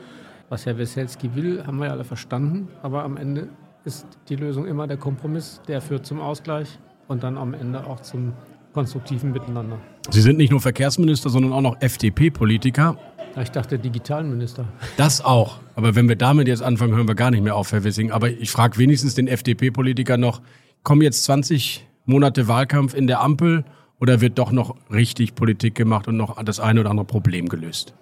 Was 0.50 0.66
Herr 0.66 0.76
Weselski 0.76 1.34
will, 1.34 1.64
haben 1.66 1.78
wir 1.78 1.86
ja 1.86 1.92
alle 1.92 2.04
verstanden. 2.04 2.68
Aber 2.82 3.02
am 3.02 3.16
Ende 3.16 3.48
ist 3.86 4.06
die 4.28 4.36
Lösung 4.36 4.66
immer 4.66 4.86
der 4.86 4.98
Kompromiss. 4.98 5.62
Der 5.68 5.80
führt 5.80 6.04
zum 6.04 6.20
Ausgleich 6.20 6.78
und 7.08 7.22
dann 7.22 7.36
am 7.36 7.54
Ende 7.54 7.84
auch 7.86 8.00
zum 8.00 8.32
konstruktiven 8.72 9.32
Miteinander. 9.32 9.78
Sie 10.10 10.20
sind 10.20 10.38
nicht 10.38 10.50
nur 10.50 10.60
Verkehrsminister, 10.60 11.30
sondern 11.30 11.52
auch 11.52 11.62
noch 11.62 11.80
FDP-Politiker. 11.80 12.96
Ich 13.40 13.50
dachte 13.50 13.78
Digitalminister. 13.78 14.66
Das 14.96 15.24
auch. 15.24 15.60
Aber 15.74 15.94
wenn 15.94 16.08
wir 16.08 16.16
damit 16.16 16.48
jetzt 16.48 16.62
anfangen, 16.62 16.94
hören 16.94 17.08
wir 17.08 17.14
gar 17.14 17.30
nicht 17.30 17.42
mehr 17.42 17.56
auf, 17.56 17.72
Herr 17.72 17.84
Wissing. 17.84 18.10
Aber 18.10 18.30
ich 18.30 18.50
frage 18.50 18.78
wenigstens 18.78 19.14
den 19.14 19.28
FDP-Politiker 19.28 20.16
noch, 20.16 20.42
kommen 20.82 21.02
jetzt 21.02 21.24
20 21.24 21.86
Monate 22.04 22.48
Wahlkampf 22.48 22.94
in 22.94 23.06
der 23.06 23.20
Ampel 23.20 23.64
oder 24.00 24.20
wird 24.20 24.38
doch 24.38 24.52
noch 24.52 24.76
richtig 24.90 25.34
Politik 25.34 25.74
gemacht 25.74 26.08
und 26.08 26.16
noch 26.16 26.42
das 26.42 26.60
eine 26.60 26.80
oder 26.80 26.90
andere 26.90 27.06
Problem 27.06 27.48
gelöst? 27.48 27.94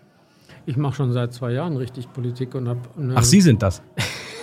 Ich 0.65 0.77
mache 0.77 0.97
schon 0.97 1.13
seit 1.13 1.33
zwei 1.33 1.53
Jahren 1.53 1.77
richtig 1.77 2.13
Politik 2.13 2.55
und 2.55 2.69
habe. 2.69 2.81
Ach, 3.15 3.23
Sie 3.23 3.41
sind 3.41 3.63
das? 3.63 3.83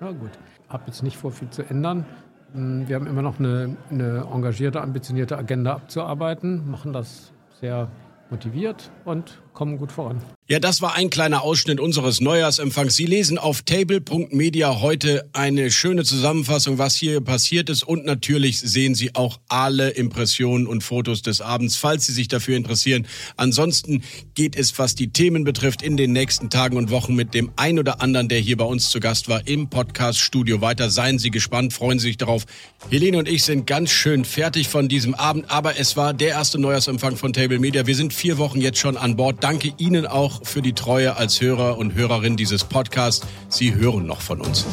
ja, 0.00 0.10
gut. 0.12 0.30
Habe 0.68 0.84
jetzt 0.86 1.02
nicht 1.02 1.16
vor, 1.16 1.32
viel 1.32 1.50
zu 1.50 1.62
ändern. 1.62 2.06
Hm, 2.54 2.88
wir 2.88 2.96
haben 2.96 3.06
immer 3.06 3.22
noch 3.22 3.38
eine, 3.40 3.76
eine 3.90 4.26
engagierte, 4.32 4.80
ambitionierte 4.80 5.36
Agenda 5.36 5.74
abzuarbeiten, 5.74 6.70
machen 6.70 6.92
das 6.92 7.32
sehr 7.60 7.88
motiviert 8.30 8.90
und 9.04 9.42
kommen 9.54 9.78
gut 9.78 9.92
voran. 9.92 10.20
Ja, 10.46 10.58
das 10.58 10.82
war 10.82 10.94
ein 10.94 11.08
kleiner 11.08 11.40
Ausschnitt 11.40 11.80
unseres 11.80 12.20
Neujahrsempfangs. 12.20 12.94
Sie 12.94 13.06
lesen 13.06 13.38
auf 13.38 13.62
table.media 13.62 14.82
heute 14.82 15.26
eine 15.32 15.70
schöne 15.70 16.04
Zusammenfassung, 16.04 16.76
was 16.76 16.96
hier 16.96 17.22
passiert 17.22 17.70
ist. 17.70 17.82
Und 17.82 18.04
natürlich 18.04 18.60
sehen 18.60 18.94
Sie 18.94 19.14
auch 19.14 19.40
alle 19.48 19.88
Impressionen 19.90 20.66
und 20.66 20.82
Fotos 20.82 21.22
des 21.22 21.40
Abends, 21.40 21.76
falls 21.76 22.04
Sie 22.04 22.12
sich 22.12 22.28
dafür 22.28 22.58
interessieren. 22.58 23.06
Ansonsten 23.38 24.02
geht 24.34 24.54
es, 24.56 24.78
was 24.78 24.94
die 24.94 25.12
Themen 25.12 25.44
betrifft, 25.44 25.80
in 25.80 25.96
den 25.96 26.12
nächsten 26.12 26.50
Tagen 26.50 26.76
und 26.76 26.90
Wochen 26.90 27.14
mit 27.14 27.32
dem 27.32 27.50
ein 27.56 27.78
oder 27.78 28.02
anderen, 28.02 28.28
der 28.28 28.40
hier 28.40 28.58
bei 28.58 28.66
uns 28.66 28.90
zu 28.90 29.00
Gast 29.00 29.30
war, 29.30 29.46
im 29.46 29.70
Podcast-Studio 29.70 30.60
weiter. 30.60 30.90
Seien 30.90 31.18
Sie 31.18 31.30
gespannt, 31.30 31.72
freuen 31.72 31.98
Sie 31.98 32.08
sich 32.08 32.18
darauf. 32.18 32.44
Helene 32.90 33.16
und 33.16 33.28
ich 33.28 33.44
sind 33.44 33.66
ganz 33.66 33.92
schön 33.92 34.26
fertig 34.26 34.68
von 34.68 34.88
diesem 34.88 35.14
Abend, 35.14 35.50
aber 35.50 35.78
es 35.78 35.96
war 35.96 36.12
der 36.12 36.30
erste 36.30 36.58
Neujahrsempfang 36.58 37.16
von 37.16 37.32
Table 37.32 37.60
Media. 37.60 37.86
Wir 37.86 37.96
sind 37.96 38.12
vier 38.12 38.36
Wochen 38.36 38.60
jetzt 38.60 38.78
schon 38.78 38.98
an 38.98 39.16
Bord. 39.16 39.43
Danke 39.44 39.74
Ihnen 39.76 40.06
auch 40.06 40.40
für 40.46 40.62
die 40.62 40.72
Treue 40.72 41.18
als 41.18 41.42
Hörer 41.42 41.76
und 41.76 41.92
Hörerin 41.92 42.34
dieses 42.38 42.64
Podcasts. 42.64 43.26
Sie 43.50 43.74
hören 43.74 44.06
noch 44.06 44.22
von 44.22 44.40
uns. 44.40 44.64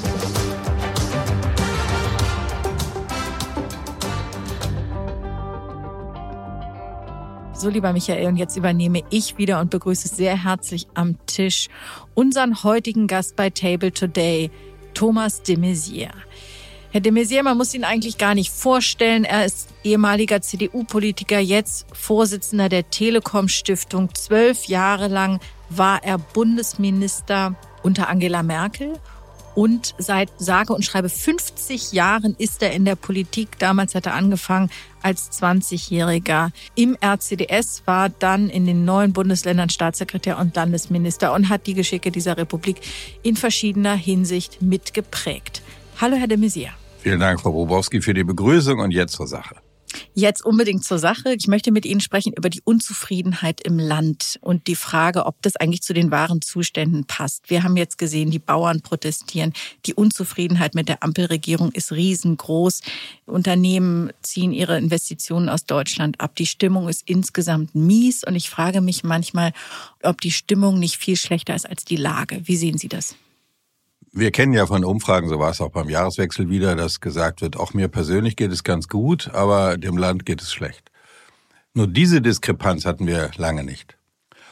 So, 7.53 7.67
lieber 7.67 7.91
Michael, 7.91 8.27
und 8.27 8.37
jetzt 8.37 8.55
übernehme 8.55 9.01
ich 9.09 9.37
wieder 9.37 9.59
und 9.59 9.71
begrüße 9.71 10.07
sehr 10.07 10.41
herzlich 10.41 10.87
am 10.93 11.17
Tisch 11.25 11.67
unseren 12.13 12.63
heutigen 12.63 13.07
Gast 13.07 13.35
bei 13.35 13.49
Table 13.49 13.91
Today, 13.91 14.51
Thomas 14.93 15.43
de 15.43 15.57
Maizière. 15.57 16.13
Herr 16.93 16.99
de 16.99 17.13
Maizière, 17.13 17.43
man 17.43 17.55
muss 17.55 17.73
ihn 17.73 17.85
eigentlich 17.85 18.17
gar 18.17 18.35
nicht 18.35 18.51
vorstellen. 18.51 19.23
Er 19.23 19.45
ist 19.45 19.69
ehemaliger 19.81 20.41
CDU-Politiker, 20.41 21.39
jetzt 21.39 21.85
Vorsitzender 21.93 22.67
der 22.67 22.89
Telekom 22.89 23.47
Stiftung. 23.47 24.13
Zwölf 24.13 24.65
Jahre 24.65 25.07
lang 25.07 25.39
war 25.69 26.03
er 26.03 26.17
Bundesminister 26.17 27.55
unter 27.81 28.09
Angela 28.09 28.43
Merkel. 28.43 28.99
Und 29.55 29.95
seit 29.99 30.31
sage 30.37 30.73
und 30.73 30.83
schreibe 30.83 31.07
50 31.07 31.93
Jahren 31.93 32.35
ist 32.37 32.61
er 32.61 32.73
in 32.73 32.83
der 32.83 32.95
Politik. 32.95 33.57
Damals 33.57 33.95
hat 33.95 34.05
er 34.05 34.13
angefangen 34.13 34.69
als 35.01 35.31
20-Jähriger 35.41 36.49
im 36.75 36.97
RCDS, 37.01 37.83
war 37.85 38.09
dann 38.09 38.49
in 38.49 38.65
den 38.65 38.83
neuen 38.83 39.13
Bundesländern 39.13 39.69
Staatssekretär 39.69 40.37
und 40.37 40.57
Landesminister 40.57 41.33
und 41.33 41.47
hat 41.47 41.67
die 41.67 41.73
Geschicke 41.73 42.11
dieser 42.11 42.35
Republik 42.35 42.81
in 43.23 43.37
verschiedener 43.37 43.95
Hinsicht 43.95 44.61
mitgeprägt. 44.61 45.61
Hallo, 46.01 46.17
Herr 46.17 46.27
de 46.27 46.37
Maizière. 46.37 46.80
Vielen 47.01 47.19
Dank, 47.19 47.41
Frau 47.41 47.51
Bobowski, 47.51 48.01
für 48.01 48.13
die 48.13 48.23
Begrüßung 48.23 48.79
und 48.79 48.91
jetzt 48.91 49.13
zur 49.13 49.27
Sache. 49.27 49.55
Jetzt 50.13 50.45
unbedingt 50.45 50.83
zur 50.83 50.99
Sache. 50.99 51.33
Ich 51.33 51.47
möchte 51.47 51.71
mit 51.71 51.85
Ihnen 51.85 51.99
sprechen 51.99 52.33
über 52.37 52.49
die 52.49 52.61
Unzufriedenheit 52.63 53.59
im 53.61 53.79
Land 53.79 54.37
und 54.41 54.67
die 54.67 54.75
Frage, 54.75 55.25
ob 55.25 55.41
das 55.41 55.55
eigentlich 55.55 55.81
zu 55.81 55.93
den 55.93 56.11
wahren 56.11 56.41
Zuständen 56.41 57.05
passt. 57.05 57.49
Wir 57.49 57.63
haben 57.63 57.75
jetzt 57.75 57.97
gesehen, 57.97 58.29
die 58.29 58.39
Bauern 58.39 58.81
protestieren. 58.81 59.53
Die 59.85 59.95
Unzufriedenheit 59.95 60.75
mit 60.75 60.89
der 60.89 61.01
Ampelregierung 61.01 61.71
ist 61.71 61.91
riesengroß. 61.91 62.81
Unternehmen 63.25 64.11
ziehen 64.21 64.51
ihre 64.51 64.77
Investitionen 64.77 65.49
aus 65.49 65.65
Deutschland 65.65 66.21
ab. 66.21 66.35
Die 66.35 66.45
Stimmung 66.45 66.87
ist 66.87 67.03
insgesamt 67.09 67.73
mies 67.73 68.23
und 68.23 68.35
ich 68.35 68.49
frage 68.49 68.79
mich 68.79 69.03
manchmal, 69.03 69.53
ob 70.03 70.21
die 70.21 70.31
Stimmung 70.31 70.77
nicht 70.77 70.97
viel 70.97 71.15
schlechter 71.15 71.55
ist 71.55 71.67
als 71.67 71.83
die 71.83 71.95
Lage. 71.95 72.41
Wie 72.43 72.57
sehen 72.57 72.77
Sie 72.77 72.89
das? 72.89 73.15
Wir 74.13 74.31
kennen 74.31 74.51
ja 74.51 74.67
von 74.67 74.83
Umfragen, 74.83 75.29
so 75.29 75.39
war 75.39 75.51
es 75.51 75.61
auch 75.61 75.71
beim 75.71 75.89
Jahreswechsel 75.89 76.49
wieder, 76.49 76.75
dass 76.75 76.99
gesagt 76.99 77.41
wird, 77.41 77.55
auch 77.55 77.73
mir 77.73 77.87
persönlich 77.87 78.35
geht 78.35 78.51
es 78.51 78.63
ganz 78.63 78.89
gut, 78.89 79.29
aber 79.33 79.77
dem 79.77 79.97
Land 79.97 80.25
geht 80.25 80.41
es 80.41 80.51
schlecht. 80.51 80.91
Nur 81.73 81.87
diese 81.87 82.21
Diskrepanz 82.21 82.85
hatten 82.85 83.07
wir 83.07 83.31
lange 83.37 83.63
nicht. 83.63 83.97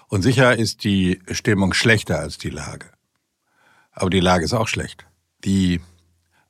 Und 0.07 0.21
sicher 0.21 0.57
ist 0.57 0.85
die 0.85 1.19
Stimmung 1.29 1.73
schlechter 1.73 2.19
als 2.19 2.37
die 2.37 2.49
Lage. 2.49 2.87
Aber 3.91 4.09
die 4.09 4.21
Lage 4.21 4.45
ist 4.45 4.53
auch 4.53 4.69
schlecht. 4.69 5.05
Die 5.43 5.81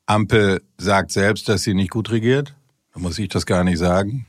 Ampel 0.06 0.62
sagt 0.78 1.12
selbst, 1.12 1.50
dass 1.50 1.64
sie 1.64 1.74
nicht 1.74 1.90
gut 1.90 2.12
regiert. 2.12 2.56
Da 2.94 3.00
muss 3.00 3.18
ich 3.18 3.30
das 3.30 3.48
gar 3.48 3.64
nicht 3.64 3.80
sagen. 3.80 4.28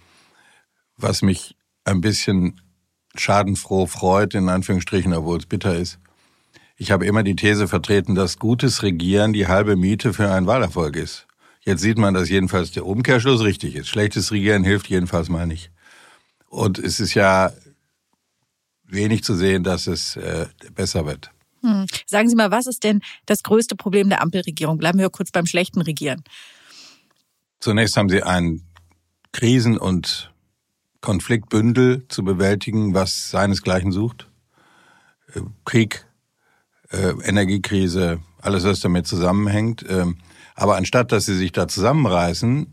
Was 0.97 1.21
mich 1.21 1.55
ein 1.85 2.01
bisschen 2.01 2.61
schadenfroh 3.15 3.87
freut, 3.87 4.35
in 4.35 4.49
Anführungsstrichen, 4.49 5.13
obwohl 5.13 5.39
es 5.39 5.47
bitter 5.47 5.75
ist, 5.75 5.99
ich 6.81 6.91
habe 6.91 7.05
immer 7.05 7.23
die 7.23 7.37
These 7.37 7.69
vertreten, 7.69 8.15
dass 8.15 8.39
gutes 8.39 8.83
Regieren 8.83 9.35
die 9.35 9.47
halbe 9.47 9.77
Miete 9.77 10.15
für 10.15 10.31
einen 10.31 10.47
Wahlerfolg 10.47 10.97
ist. 10.97 11.27
Jetzt 11.61 11.83
sieht 11.83 11.99
man, 11.99 12.15
dass 12.15 12.31
jedenfalls 12.31 12.73
der 12.73 12.87
Umkehrschluss 12.87 13.43
richtig 13.43 13.77
ist. 13.77 13.89
Schlechtes 13.89 14.33
Regieren 14.33 14.65
hilft 14.65 14.89
jedenfalls 14.89 15.29
mal 15.29 15.47
nicht. 15.47 15.71
Und 16.49 16.79
es 16.79 16.99
ist 16.99 17.13
ja 17.13 17.53
wenig 18.85 19.25
zu 19.25 19.35
sehen, 19.35 19.63
dass 19.63 19.87
es 19.87 20.17
äh, 20.17 20.47
besser 20.75 21.05
wird. 21.05 21.31
Hm. 21.61 21.85
Sagen 22.07 22.31
Sie 22.31 22.35
mal, 22.35 22.51
was 22.51 22.67
ist 22.67 22.83
denn 22.83 23.03
das 23.27 23.43
größte 23.43 23.77
Problem 23.77 24.09
der 24.09 24.23
Ampelregierung? 24.23 24.79
Bleiben 24.79 24.99
wir 24.99 25.11
kurz 25.11 25.31
beim 25.31 25.45
schlechten 25.45 25.83
Regieren. 25.83 26.25
Zunächst 27.61 27.95
haben 27.99 28.09
Sie 28.09 28.23
ein 28.23 28.63
Krisen- 29.33 29.77
und 29.77 30.33
Konfliktbündel 31.03 32.09
zu 32.09 32.25
bewältigen, 32.25 32.95
was 32.95 33.31
seinesgleichen 33.31 33.93
sucht. 33.93 34.31
Äh, 35.35 35.43
Krieg, 35.67 36.07
äh, 36.91 37.15
Energiekrise, 37.25 38.21
alles, 38.41 38.65
was 38.65 38.81
damit 38.81 39.07
zusammenhängt. 39.07 39.85
Ähm, 39.89 40.19
aber 40.55 40.77
anstatt, 40.77 41.13
dass 41.13 41.27
sie 41.27 41.37
sich 41.37 41.53
da 41.53 41.69
zusammenreißen, 41.69 42.67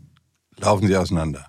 laufen 0.58 0.86
sie 0.86 0.96
auseinander. 0.96 1.46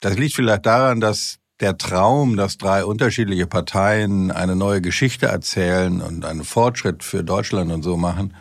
Das 0.00 0.16
liegt 0.16 0.34
vielleicht 0.34 0.66
daran, 0.66 1.00
dass 1.00 1.38
der 1.60 1.76
Traum, 1.76 2.36
dass 2.36 2.56
drei 2.56 2.84
unterschiedliche 2.84 3.46
Parteien 3.46 4.30
eine 4.30 4.56
neue 4.56 4.80
Geschichte 4.80 5.26
erzählen 5.26 6.00
und 6.00 6.24
einen 6.24 6.44
Fortschritt 6.44 7.04
für 7.04 7.22
Deutschland 7.22 7.70
und 7.70 7.82
so 7.82 7.96
machen, 7.96 8.34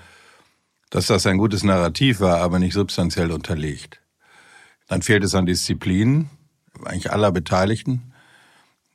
dass 0.89 1.07
das 1.07 1.25
ein 1.25 1.37
gutes 1.37 1.63
Narrativ 1.63 2.21
war, 2.21 2.37
aber 2.37 2.59
nicht 2.59 2.73
substanziell 2.73 3.31
unterlegt. 3.31 4.01
Dann 4.87 5.01
fehlt 5.01 5.23
es 5.23 5.35
an 5.35 5.45
Disziplin, 5.45 6.29
eigentlich 6.85 7.11
aller 7.11 7.31
Beteiligten. 7.31 8.13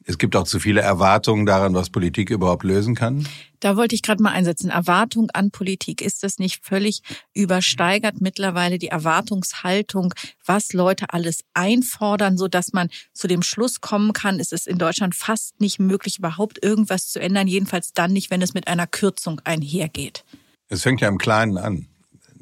Es 0.06 0.18
gibt 0.18 0.36
auch 0.36 0.44
zu 0.44 0.60
viele 0.60 0.82
Erwartungen 0.82 1.46
daran, 1.46 1.72
was 1.72 1.88
Politik 1.88 2.28
überhaupt 2.28 2.62
lösen 2.62 2.94
kann. 2.94 3.26
Da 3.60 3.78
wollte 3.78 3.94
ich 3.94 4.02
gerade 4.02 4.22
mal 4.22 4.32
einsetzen. 4.32 4.68
Erwartung 4.68 5.30
an 5.30 5.50
Politik. 5.50 6.02
Ist 6.02 6.22
das 6.22 6.38
nicht 6.38 6.62
völlig 6.62 7.00
übersteigert 7.32 8.20
mittlerweile 8.20 8.78
die 8.78 8.88
Erwartungshaltung, 8.88 10.12
was 10.44 10.74
Leute 10.74 11.06
alles 11.14 11.40
einfordern, 11.54 12.36
so 12.36 12.48
dass 12.48 12.74
man 12.74 12.90
zu 13.14 13.28
dem 13.28 13.40
Schluss 13.40 13.80
kommen 13.80 14.12
kann, 14.12 14.40
ist 14.40 14.52
es 14.52 14.66
in 14.66 14.76
Deutschland 14.76 15.14
fast 15.14 15.58
nicht 15.60 15.78
möglich, 15.78 16.18
überhaupt 16.18 16.62
irgendwas 16.62 17.08
zu 17.08 17.18
ändern. 17.18 17.48
Jedenfalls 17.48 17.94
dann 17.94 18.12
nicht, 18.12 18.30
wenn 18.30 18.42
es 18.42 18.52
mit 18.52 18.68
einer 18.68 18.86
Kürzung 18.86 19.40
einhergeht. 19.44 20.24
Es 20.68 20.82
fängt 20.82 21.00
ja 21.00 21.08
im 21.08 21.18
Kleinen 21.18 21.56
an. 21.56 21.86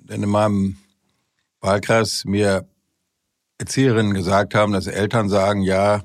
Wenn 0.04 0.25
in 0.25 0.28
meinem 0.28 0.78
Wahlkreis 1.61 2.25
mir 2.25 2.66
Erzieherinnen 3.59 4.14
gesagt 4.14 4.57
haben, 4.57 4.73
dass 4.73 4.88
Eltern 4.88 5.28
sagen, 5.28 5.62
ja, 5.62 6.02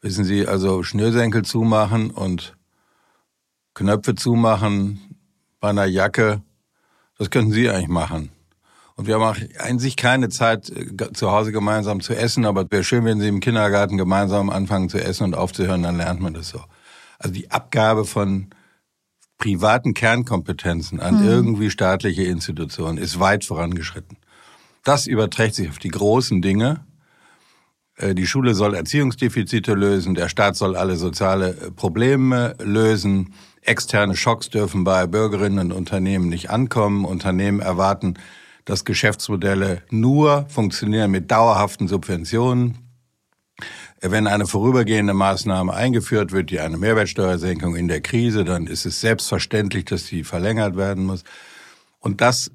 Wissen 0.00 0.24
Sie, 0.24 0.46
also 0.46 0.82
Schnürsenkel 0.82 1.42
zumachen 1.42 2.10
und 2.10 2.56
Knöpfe 3.74 4.14
zumachen 4.14 5.00
bei 5.60 5.70
einer 5.70 5.86
Jacke, 5.86 6.42
das 7.18 7.30
könnten 7.30 7.52
Sie 7.52 7.68
eigentlich 7.68 7.88
machen. 7.88 8.30
Und 8.96 9.06
wir 9.06 9.14
haben 9.14 9.22
auch 9.22 9.36
an 9.58 9.78
sich 9.78 9.96
keine 9.96 10.30
Zeit, 10.30 10.70
äh, 10.70 11.12
zu 11.12 11.30
Hause 11.30 11.52
gemeinsam 11.52 12.00
zu 12.00 12.14
essen, 12.14 12.46
aber 12.46 12.62
es 12.62 12.70
wäre 12.70 12.84
schön, 12.84 13.04
wenn 13.04 13.20
Sie 13.20 13.28
im 13.28 13.40
Kindergarten 13.40 13.98
gemeinsam 13.98 14.48
anfangen 14.48 14.88
zu 14.88 14.98
essen 14.98 15.24
und 15.24 15.34
aufzuhören, 15.34 15.82
dann 15.82 15.98
lernt 15.98 16.20
man 16.20 16.34
das 16.34 16.48
so. 16.48 16.62
Also 17.18 17.34
die 17.34 17.50
Abgabe 17.50 18.04
von 18.04 18.48
privaten 19.38 19.92
Kernkompetenzen 19.92 21.00
an 21.00 21.20
hm. 21.20 21.28
irgendwie 21.28 21.70
staatliche 21.70 22.22
Institutionen 22.22 22.96
ist 22.96 23.20
weit 23.20 23.44
vorangeschritten. 23.44 24.16
Das 24.82 25.06
überträgt 25.06 25.54
sich 25.54 25.68
auf 25.68 25.78
die 25.78 25.90
großen 25.90 26.40
Dinge, 26.40 26.84
die 27.98 28.26
Schule 28.26 28.54
soll 28.54 28.74
Erziehungsdefizite 28.74 29.72
lösen, 29.72 30.14
der 30.14 30.28
Staat 30.28 30.56
soll 30.56 30.76
alle 30.76 30.96
soziale 30.96 31.50
äh, 31.50 31.70
Probleme 31.70 32.54
lösen, 32.62 33.32
externe 33.62 34.16
Schocks 34.16 34.50
dürfen 34.50 34.84
bei 34.84 35.06
Bürgerinnen 35.06 35.58
und 35.58 35.72
Unternehmen 35.72 36.28
nicht 36.28 36.50
ankommen, 36.50 37.04
Unternehmen 37.04 37.60
erwarten, 37.60 38.14
dass 38.64 38.84
Geschäftsmodelle 38.84 39.82
nur 39.90 40.46
funktionieren 40.48 41.10
mit 41.10 41.30
dauerhaften 41.30 41.88
Subventionen. 41.88 42.78
Wenn 44.02 44.26
eine 44.26 44.46
vorübergehende 44.46 45.14
Maßnahme 45.14 45.72
eingeführt 45.72 46.32
wird, 46.32 46.50
die 46.50 46.60
eine 46.60 46.76
Mehrwertsteuersenkung 46.76 47.76
in 47.76 47.88
der 47.88 48.02
Krise, 48.02 48.44
dann 48.44 48.66
ist 48.66 48.84
es 48.84 49.00
selbstverständlich, 49.00 49.86
dass 49.86 50.04
die 50.04 50.22
verlängert 50.22 50.76
werden 50.76 51.06
muss. 51.06 51.24
Und 51.98 52.20
das 52.20 52.50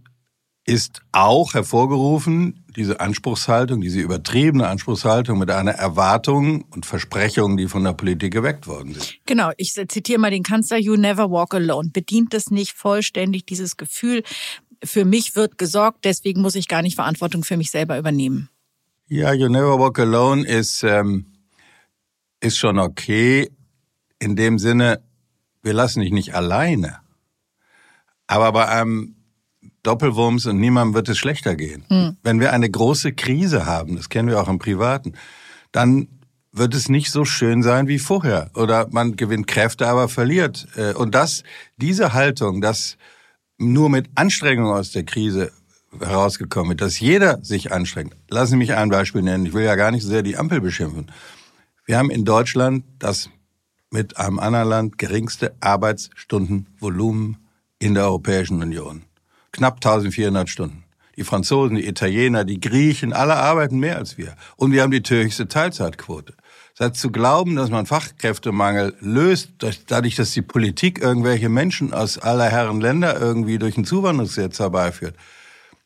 ist 0.71 1.01
auch 1.11 1.53
hervorgerufen, 1.53 2.63
diese 2.77 3.01
Anspruchshaltung, 3.01 3.81
diese 3.81 3.99
übertriebene 3.99 4.67
Anspruchshaltung 4.67 5.37
mit 5.37 5.51
einer 5.51 5.71
Erwartung 5.71 6.63
und 6.71 6.85
Versprechung, 6.85 7.57
die 7.57 7.67
von 7.67 7.83
der 7.83 7.91
Politik 7.91 8.31
geweckt 8.31 8.67
worden 8.67 8.93
sind. 8.93 9.17
Genau, 9.25 9.51
ich 9.57 9.73
zitiere 9.73 10.17
mal 10.17 10.31
den 10.31 10.43
Kanzler, 10.43 10.77
You 10.77 10.95
never 10.95 11.29
walk 11.29 11.53
alone. 11.53 11.89
Bedient 11.91 12.33
es 12.33 12.51
nicht 12.51 12.71
vollständig 12.71 13.45
dieses 13.45 13.75
Gefühl, 13.75 14.23
für 14.81 15.03
mich 15.03 15.35
wird 15.35 15.57
gesorgt, 15.57 16.05
deswegen 16.05 16.41
muss 16.41 16.55
ich 16.55 16.69
gar 16.69 16.81
nicht 16.81 16.95
Verantwortung 16.95 17.43
für 17.43 17.57
mich 17.57 17.69
selber 17.69 17.97
übernehmen. 17.97 18.49
Ja, 19.07 19.33
You 19.33 19.49
never 19.49 19.77
walk 19.77 19.99
alone 19.99 20.47
ist, 20.47 20.83
ähm, 20.83 21.25
ist 22.39 22.57
schon 22.57 22.79
okay. 22.79 23.51
In 24.19 24.37
dem 24.37 24.57
Sinne, 24.57 25.03
wir 25.63 25.73
lassen 25.73 25.99
dich 25.99 26.13
nicht 26.13 26.33
alleine. 26.33 26.99
Aber 28.25 28.53
bei 28.53 28.69
einem 28.69 29.17
Doppelwurms 29.83 30.45
und 30.45 30.59
niemandem 30.59 30.93
wird 30.93 31.09
es 31.09 31.17
schlechter 31.17 31.55
gehen. 31.55 31.85
Mhm. 31.89 32.17
Wenn 32.23 32.39
wir 32.39 32.53
eine 32.53 32.69
große 32.69 33.13
Krise 33.13 33.65
haben, 33.65 33.95
das 33.95 34.09
kennen 34.09 34.29
wir 34.29 34.41
auch 34.41 34.47
im 34.47 34.59
Privaten, 34.59 35.13
dann 35.71 36.07
wird 36.51 36.75
es 36.75 36.89
nicht 36.89 37.11
so 37.11 37.25
schön 37.25 37.63
sein 37.63 37.87
wie 37.87 37.99
vorher. 37.99 38.51
Oder 38.55 38.87
man 38.91 39.15
gewinnt 39.15 39.47
Kräfte, 39.47 39.87
aber 39.87 40.09
verliert. 40.09 40.67
Äh, 40.75 40.93
und 40.93 41.15
das, 41.15 41.43
diese 41.77 42.13
Haltung, 42.13 42.61
dass 42.61 42.97
nur 43.57 43.89
mit 43.89 44.09
Anstrengung 44.15 44.71
aus 44.71 44.91
der 44.91 45.03
Krise 45.03 45.51
herausgekommen 45.99 46.73
ist, 46.73 46.81
dass 46.81 46.99
jeder 46.99 47.43
sich 47.43 47.71
anstrengt. 47.71 48.15
Lassen 48.29 48.51
Sie 48.51 48.57
mich 48.57 48.73
ein 48.73 48.89
Beispiel 48.89 49.21
nennen. 49.21 49.45
Ich 49.45 49.53
will 49.53 49.63
ja 49.63 49.75
gar 49.75 49.91
nicht 49.91 50.03
so 50.03 50.09
sehr 50.09 50.23
die 50.23 50.37
Ampel 50.37 50.61
beschimpfen. 50.61 51.11
Wir 51.85 51.97
haben 51.97 52.09
in 52.09 52.25
Deutschland 52.25 52.85
das 52.99 53.29
mit 53.89 54.17
einem 54.17 54.39
anderen 54.39 54.69
Land 54.69 54.97
geringste 54.97 55.53
Arbeitsstundenvolumen 55.59 57.37
in 57.79 57.93
der 57.93 58.05
Europäischen 58.05 58.61
Union 58.61 59.03
knapp 59.51 59.75
1400 59.75 60.49
Stunden. 60.49 60.83
Die 61.17 61.23
Franzosen, 61.23 61.75
die 61.75 61.87
Italiener, 61.87 62.45
die 62.45 62.59
Griechen, 62.59 63.13
alle 63.13 63.35
arbeiten 63.35 63.79
mehr 63.79 63.97
als 63.97 64.17
wir. 64.17 64.35
Und 64.55 64.71
wir 64.71 64.81
haben 64.81 64.91
die 64.91 65.03
höchste 65.03 65.47
Teilzeitquote. 65.47 66.33
Das 66.77 66.87
heißt, 66.87 67.01
zu 67.01 67.11
glauben, 67.11 67.55
dass 67.57 67.69
man 67.69 67.85
Fachkräftemangel 67.85 68.95
löst, 69.01 69.51
dadurch, 69.87 70.15
dass 70.15 70.31
die 70.31 70.41
Politik 70.41 70.99
irgendwelche 70.99 71.49
Menschen 71.49 71.93
aus 71.93 72.17
aller 72.17 72.49
Herren 72.49 72.79
Länder 72.79 73.19
irgendwie 73.19 73.59
durch 73.59 73.77
ein 73.77 73.85
Zuwanderungsgesetz 73.85 74.59
herbeiführt, 74.59 75.15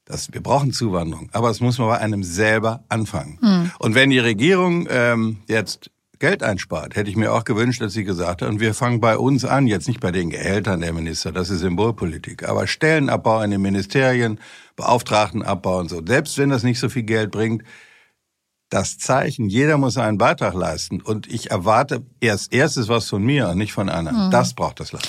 das, 0.06 0.32
wir 0.32 0.42
brauchen 0.42 0.72
Zuwanderung, 0.72 1.30
aber 1.34 1.50
es 1.50 1.62
muss 1.62 1.80
man 1.80 1.88
bei 1.88 1.98
einem 1.98 2.24
selber 2.24 2.84
anfangen. 2.90 3.40
Mhm. 3.42 3.72
Und 3.80 3.96
wenn 3.96 4.12
die 4.12 4.20
Regierung 4.20 4.88
ähm, 4.92 5.38
jetzt 5.48 5.90
Geld 6.20 6.44
einspart. 6.44 6.96
Hätte 6.96 7.10
ich 7.10 7.16
mir 7.16 7.34
auch 7.34 7.44
gewünscht, 7.44 7.82
dass 7.82 7.94
sie 7.94 8.04
gesagt 8.04 8.42
hat, 8.42 8.50
und 8.50 8.60
wir 8.60 8.74
fangen 8.74 9.00
bei 9.00 9.18
uns 9.18 9.46
an, 9.46 9.68
jetzt 9.68 9.88
nicht 9.88 10.00
bei 10.00 10.12
den 10.12 10.30
Gehältern 10.30 10.82
der 10.82 10.94
Minister, 10.94 11.32
das 11.32 11.50
ist 11.50 11.60
Symbolpolitik, 11.60 12.48
aber 12.48 12.68
Stellenabbau 12.68 13.42
in 13.42 13.52
den 13.52 13.62
Ministerien, 13.62 14.40
Beauftragtenabbau 14.76 15.80
und 15.80 15.90
so. 15.90 16.02
Selbst 16.06 16.38
wenn 16.38 16.50
das 16.50 16.64
nicht 16.64 16.80
so 16.80 16.90
viel 16.90 17.04
Geld 17.04 17.32
bringt, 17.32 17.64
das 18.70 18.98
Zeichen, 18.98 19.48
jeder 19.48 19.78
muss 19.78 19.98
einen 19.98 20.18
Beitrag 20.18 20.54
leisten 20.54 21.02
und 21.02 21.28
ich 21.28 21.52
erwarte 21.52 22.06
erst 22.20 22.52
erstes 22.54 22.88
was 22.88 23.08
von 23.08 23.24
mir 23.24 23.50
und 23.50 23.58
nicht 23.58 23.74
von 23.74 23.90
anderen. 23.90 24.28
Mhm. 24.28 24.32
Das 24.32 24.54
braucht 24.54 24.80
das 24.80 24.92
Land. 24.92 25.08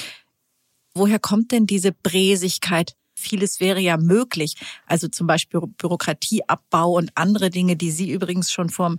Woher 0.94 1.18
kommt 1.18 1.52
denn 1.52 1.66
diese 1.66 1.92
Bräsigkeit? 1.92 2.94
Vieles 3.18 3.60
wäre 3.60 3.80
ja 3.80 3.96
möglich. 3.96 4.56
Also 4.86 5.08
zum 5.08 5.26
Beispiel 5.26 5.60
Bürokratieabbau 5.78 6.92
und 6.92 7.10
andere 7.14 7.50
Dinge, 7.50 7.74
die 7.74 7.90
Sie 7.90 8.10
übrigens 8.10 8.52
schon 8.52 8.68
vor 8.68 8.96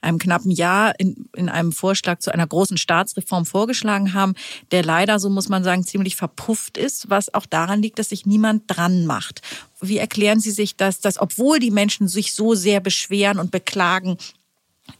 einem 0.00 0.18
knappen 0.18 0.50
Jahr 0.50 0.98
in, 0.98 1.28
in 1.36 1.48
einem 1.48 1.72
Vorschlag 1.72 2.20
zu 2.20 2.32
einer 2.32 2.46
großen 2.46 2.78
Staatsreform 2.78 3.44
vorgeschlagen 3.44 4.14
haben, 4.14 4.34
der 4.70 4.82
leider, 4.82 5.18
so 5.20 5.28
muss 5.28 5.48
man 5.48 5.64
sagen, 5.64 5.84
ziemlich 5.84 6.16
verpufft 6.16 6.78
ist, 6.78 7.10
was 7.10 7.32
auch 7.34 7.46
daran 7.46 7.82
liegt, 7.82 7.98
dass 7.98 8.08
sich 8.08 8.24
niemand 8.24 8.64
dran 8.66 9.04
macht. 9.04 9.42
Wie 9.80 9.98
erklären 9.98 10.40
Sie 10.40 10.50
sich 10.50 10.76
das, 10.76 11.00
dass 11.00 11.20
obwohl 11.20 11.58
die 11.58 11.70
Menschen 11.70 12.08
sich 12.08 12.32
so 12.32 12.54
sehr 12.54 12.80
beschweren 12.80 13.38
und 13.38 13.50
beklagen, 13.50 14.16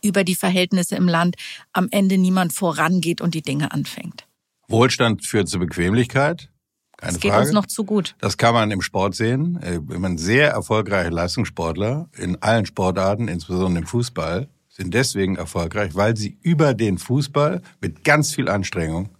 über 0.02 0.24
die 0.24 0.34
Verhältnisse 0.34 0.96
im 0.96 1.08
Land 1.08 1.36
am 1.72 1.88
Ende 1.90 2.18
niemand 2.18 2.52
vorangeht 2.52 3.20
und 3.20 3.34
die 3.34 3.42
Dinge 3.42 3.72
anfängt. 3.72 4.26
Wohlstand 4.68 5.24
führt 5.24 5.48
zur 5.48 5.60
Bequemlichkeit. 5.60 6.50
Keine 6.98 7.12
das 7.12 7.20
geht 7.20 7.30
Frage. 7.30 7.44
uns 7.44 7.52
noch 7.52 7.66
zu 7.66 7.84
gut. 7.84 8.16
Das 8.18 8.36
kann 8.36 8.54
man 8.54 8.70
im 8.72 8.82
Sport 8.82 9.14
sehen. 9.14 9.58
Äh, 9.62 9.78
wenn 9.86 10.00
man 10.00 10.18
sehr 10.18 10.50
erfolgreiche 10.50 11.10
Leistungssportler 11.10 12.08
in 12.16 12.42
allen 12.42 12.66
Sportarten, 12.66 13.28
insbesondere 13.28 13.82
im 13.82 13.86
Fußball, 13.86 14.48
sind 14.68 14.92
deswegen 14.92 15.36
erfolgreich, 15.36 15.94
weil 15.94 16.16
sie 16.16 16.38
über 16.42 16.74
den 16.74 16.98
Fußball 16.98 17.62
mit 17.80 18.04
ganz 18.04 18.34
viel 18.34 18.48
Anstrengung 18.48 19.10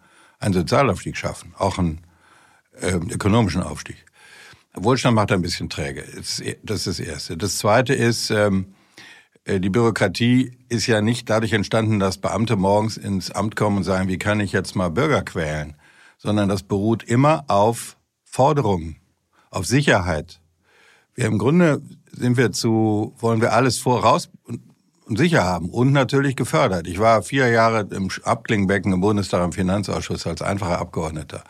einen 0.40 0.54
Sozialaufstieg 0.54 1.16
schaffen, 1.16 1.54
auch 1.56 1.78
einen 1.78 2.00
äh, 2.80 2.94
ökonomischen 2.94 3.62
Aufstieg. 3.62 4.04
Wohlstand 4.74 5.14
macht 5.14 5.32
ein 5.32 5.42
bisschen 5.42 5.68
träge. 5.68 6.04
Das 6.16 6.40
ist 6.40 6.86
das 6.86 7.00
Erste. 7.00 7.36
Das 7.36 7.58
Zweite 7.58 7.94
ist, 7.94 8.30
ähm, 8.30 8.74
äh, 9.44 9.60
die 9.60 9.70
Bürokratie 9.70 10.58
ist 10.68 10.86
ja 10.88 11.00
nicht 11.00 11.30
dadurch 11.30 11.52
entstanden, 11.52 12.00
dass 12.00 12.18
Beamte 12.18 12.56
morgens 12.56 12.96
ins 12.96 13.30
Amt 13.30 13.54
kommen 13.54 13.78
und 13.78 13.84
sagen, 13.84 14.08
wie 14.08 14.18
kann 14.18 14.40
ich 14.40 14.52
jetzt 14.52 14.76
mal 14.76 14.90
Bürger 14.90 15.22
quälen, 15.22 15.74
sondern 16.18 16.48
das 16.48 16.62
beruht 16.62 17.02
immer 17.04 17.44
auf 17.48 17.96
Forderungen, 18.24 18.96
auf 19.50 19.66
Sicherheit. 19.66 20.40
Wir 21.14 21.26
im 21.26 21.38
Grunde 21.38 21.80
sind 22.12 22.36
wir 22.36 22.52
zu, 22.52 23.14
wollen 23.18 23.40
wir 23.40 23.52
alles 23.52 23.78
voraus 23.78 24.28
und 25.06 25.16
sicher 25.16 25.44
haben 25.44 25.70
und 25.70 25.92
natürlich 25.92 26.36
gefördert. 26.36 26.86
Ich 26.86 26.98
war 26.98 27.22
vier 27.22 27.48
Jahre 27.48 27.88
im 27.90 28.10
Abklingbecken 28.22 28.92
im 28.92 29.00
Bundestag 29.00 29.44
im 29.44 29.52
Finanzausschuss 29.52 30.26
als 30.26 30.42
einfacher 30.42 30.78
Abgeordneter. 30.78 31.42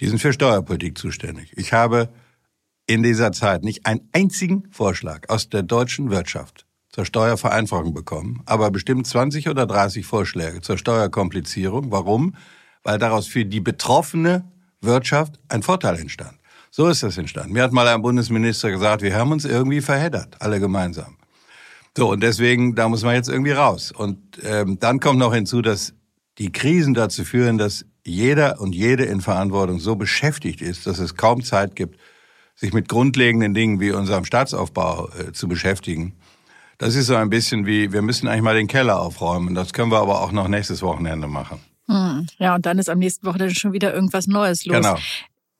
Die 0.00 0.06
sind 0.06 0.20
für 0.20 0.32
Steuerpolitik 0.32 0.96
zuständig. 0.98 1.52
Ich 1.56 1.72
habe 1.72 2.10
in 2.86 3.02
dieser 3.02 3.32
Zeit 3.32 3.64
nicht 3.64 3.86
einen 3.86 4.08
einzigen 4.12 4.68
Vorschlag 4.70 5.28
aus 5.28 5.48
der 5.48 5.62
deutschen 5.62 6.10
Wirtschaft 6.10 6.66
zur 6.90 7.04
Steuervereinfachung 7.04 7.94
bekommen, 7.94 8.42
aber 8.46 8.70
bestimmt 8.70 9.06
20 9.06 9.48
oder 9.48 9.66
30 9.66 10.06
Vorschläge 10.06 10.60
zur 10.60 10.78
Steuerkomplizierung. 10.78 11.90
Warum? 11.90 12.36
Weil 12.84 12.98
daraus 12.98 13.26
für 13.26 13.44
die 13.44 13.60
betroffene 13.60 14.44
Wirtschaft 14.80 15.40
ein 15.48 15.62
Vorteil 15.62 15.98
entstand. 15.98 16.38
So 16.70 16.88
ist 16.88 17.02
das 17.02 17.18
entstanden. 17.18 17.52
Mir 17.52 17.62
hat 17.62 17.72
mal 17.72 17.88
ein 17.88 18.02
Bundesminister 18.02 18.70
gesagt, 18.70 19.02
wir 19.02 19.14
haben 19.16 19.32
uns 19.32 19.44
irgendwie 19.44 19.80
verheddert, 19.80 20.36
alle 20.40 20.60
gemeinsam. 20.60 21.16
So, 21.96 22.10
und 22.10 22.22
deswegen, 22.22 22.74
da 22.74 22.88
muss 22.88 23.04
man 23.04 23.14
jetzt 23.14 23.28
irgendwie 23.28 23.52
raus. 23.52 23.92
Und 23.92 24.18
ähm, 24.42 24.78
dann 24.80 25.00
kommt 25.00 25.18
noch 25.18 25.32
hinzu, 25.32 25.62
dass 25.62 25.94
die 26.38 26.50
Krisen 26.50 26.94
dazu 26.94 27.24
führen, 27.24 27.58
dass 27.58 27.84
jeder 28.04 28.60
und 28.60 28.74
jede 28.74 29.04
in 29.04 29.20
Verantwortung 29.20 29.78
so 29.78 29.94
beschäftigt 29.94 30.60
ist, 30.60 30.86
dass 30.86 30.98
es 30.98 31.14
kaum 31.14 31.44
Zeit 31.44 31.76
gibt, 31.76 31.98
sich 32.56 32.72
mit 32.72 32.88
grundlegenden 32.88 33.54
Dingen 33.54 33.80
wie 33.80 33.92
unserem 33.92 34.24
Staatsaufbau 34.24 35.10
äh, 35.10 35.32
zu 35.32 35.48
beschäftigen. 35.48 36.14
Das 36.78 36.96
ist 36.96 37.06
so 37.06 37.14
ein 37.14 37.30
bisschen 37.30 37.66
wie, 37.66 37.92
wir 37.92 38.02
müssen 38.02 38.26
eigentlich 38.26 38.42
mal 38.42 38.56
den 38.56 38.66
Keller 38.66 39.00
aufräumen. 39.00 39.54
Das 39.54 39.72
können 39.72 39.92
wir 39.92 40.00
aber 40.00 40.20
auch 40.20 40.32
noch 40.32 40.48
nächstes 40.48 40.82
Wochenende 40.82 41.28
machen. 41.28 41.60
Hm. 41.86 42.26
Ja, 42.38 42.54
und 42.54 42.66
dann 42.66 42.78
ist 42.78 42.88
am 42.88 42.98
nächsten 42.98 43.26
Wochenende 43.26 43.54
schon 43.54 43.72
wieder 43.72 43.92
irgendwas 43.92 44.26
Neues 44.26 44.64
los. 44.64 44.76
Genau. 44.76 44.96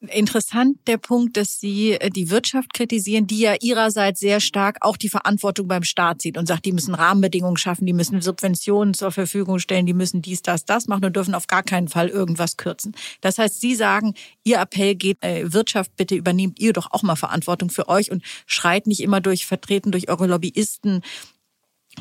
Interessant 0.09 0.77
der 0.87 0.99
Punkt, 0.99 1.37
dass 1.37 1.61
Sie 1.61 1.93
äh, 1.93 2.11
die 2.11 2.31
Wirtschaft 2.31 2.75
kritisieren, 2.75 3.27
die 3.27 3.39
ja 3.39 3.55
ihrerseits 3.61 4.21
sehr 4.21 4.41
stark 4.41 4.79
auch 4.81 4.97
die 4.97 5.09
Verantwortung 5.09 5.69
beim 5.69 5.83
Staat 5.83 6.21
sieht 6.21 6.37
und 6.37 6.47
sagt, 6.47 6.65
die 6.65 6.73
müssen 6.73 6.95
Rahmenbedingungen 6.95 7.57
schaffen, 7.57 7.87
die 7.87 7.93
müssen 7.93 8.21
Subventionen 8.21 8.95
zur 8.95 9.13
Verfügung 9.13 9.59
stellen, 9.59 9.87
die 9.87 9.95
müssen 9.95 10.21
dies, 10.21 10.43
das, 10.43 10.65
das 10.65 10.89
machen 10.89 11.05
und 11.05 11.17
dürfen 11.17 11.35
auf 11.35 11.47
gar 11.47 11.63
keinen 11.63 11.89
Fall 11.89 12.09
irgendwas 12.09 12.57
kürzen. 12.57 12.95
Das 13.21 13.39
heißt, 13.39 13.61
Sie 13.61 13.75
sagen, 13.75 14.15
Ihr 14.43 14.59
Appell 14.59 14.95
geht, 14.95 15.23
äh, 15.23 15.53
Wirtschaft, 15.53 15.97
bitte 15.97 16.15
übernehmt 16.15 16.61
ihr 16.61 16.73
doch 16.73 16.91
auch 16.91 17.03
mal 17.03 17.17
Verantwortung 17.17 17.71
für 17.71 17.89
euch 17.89 18.11
und 18.11 18.23
schreit 18.47 18.87
nicht 18.87 19.01
immer 19.01 19.21
durch, 19.21 19.47
vertreten 19.47 19.91
durch 19.91 20.09
eure 20.11 20.27
Lobbyisten 20.27 21.03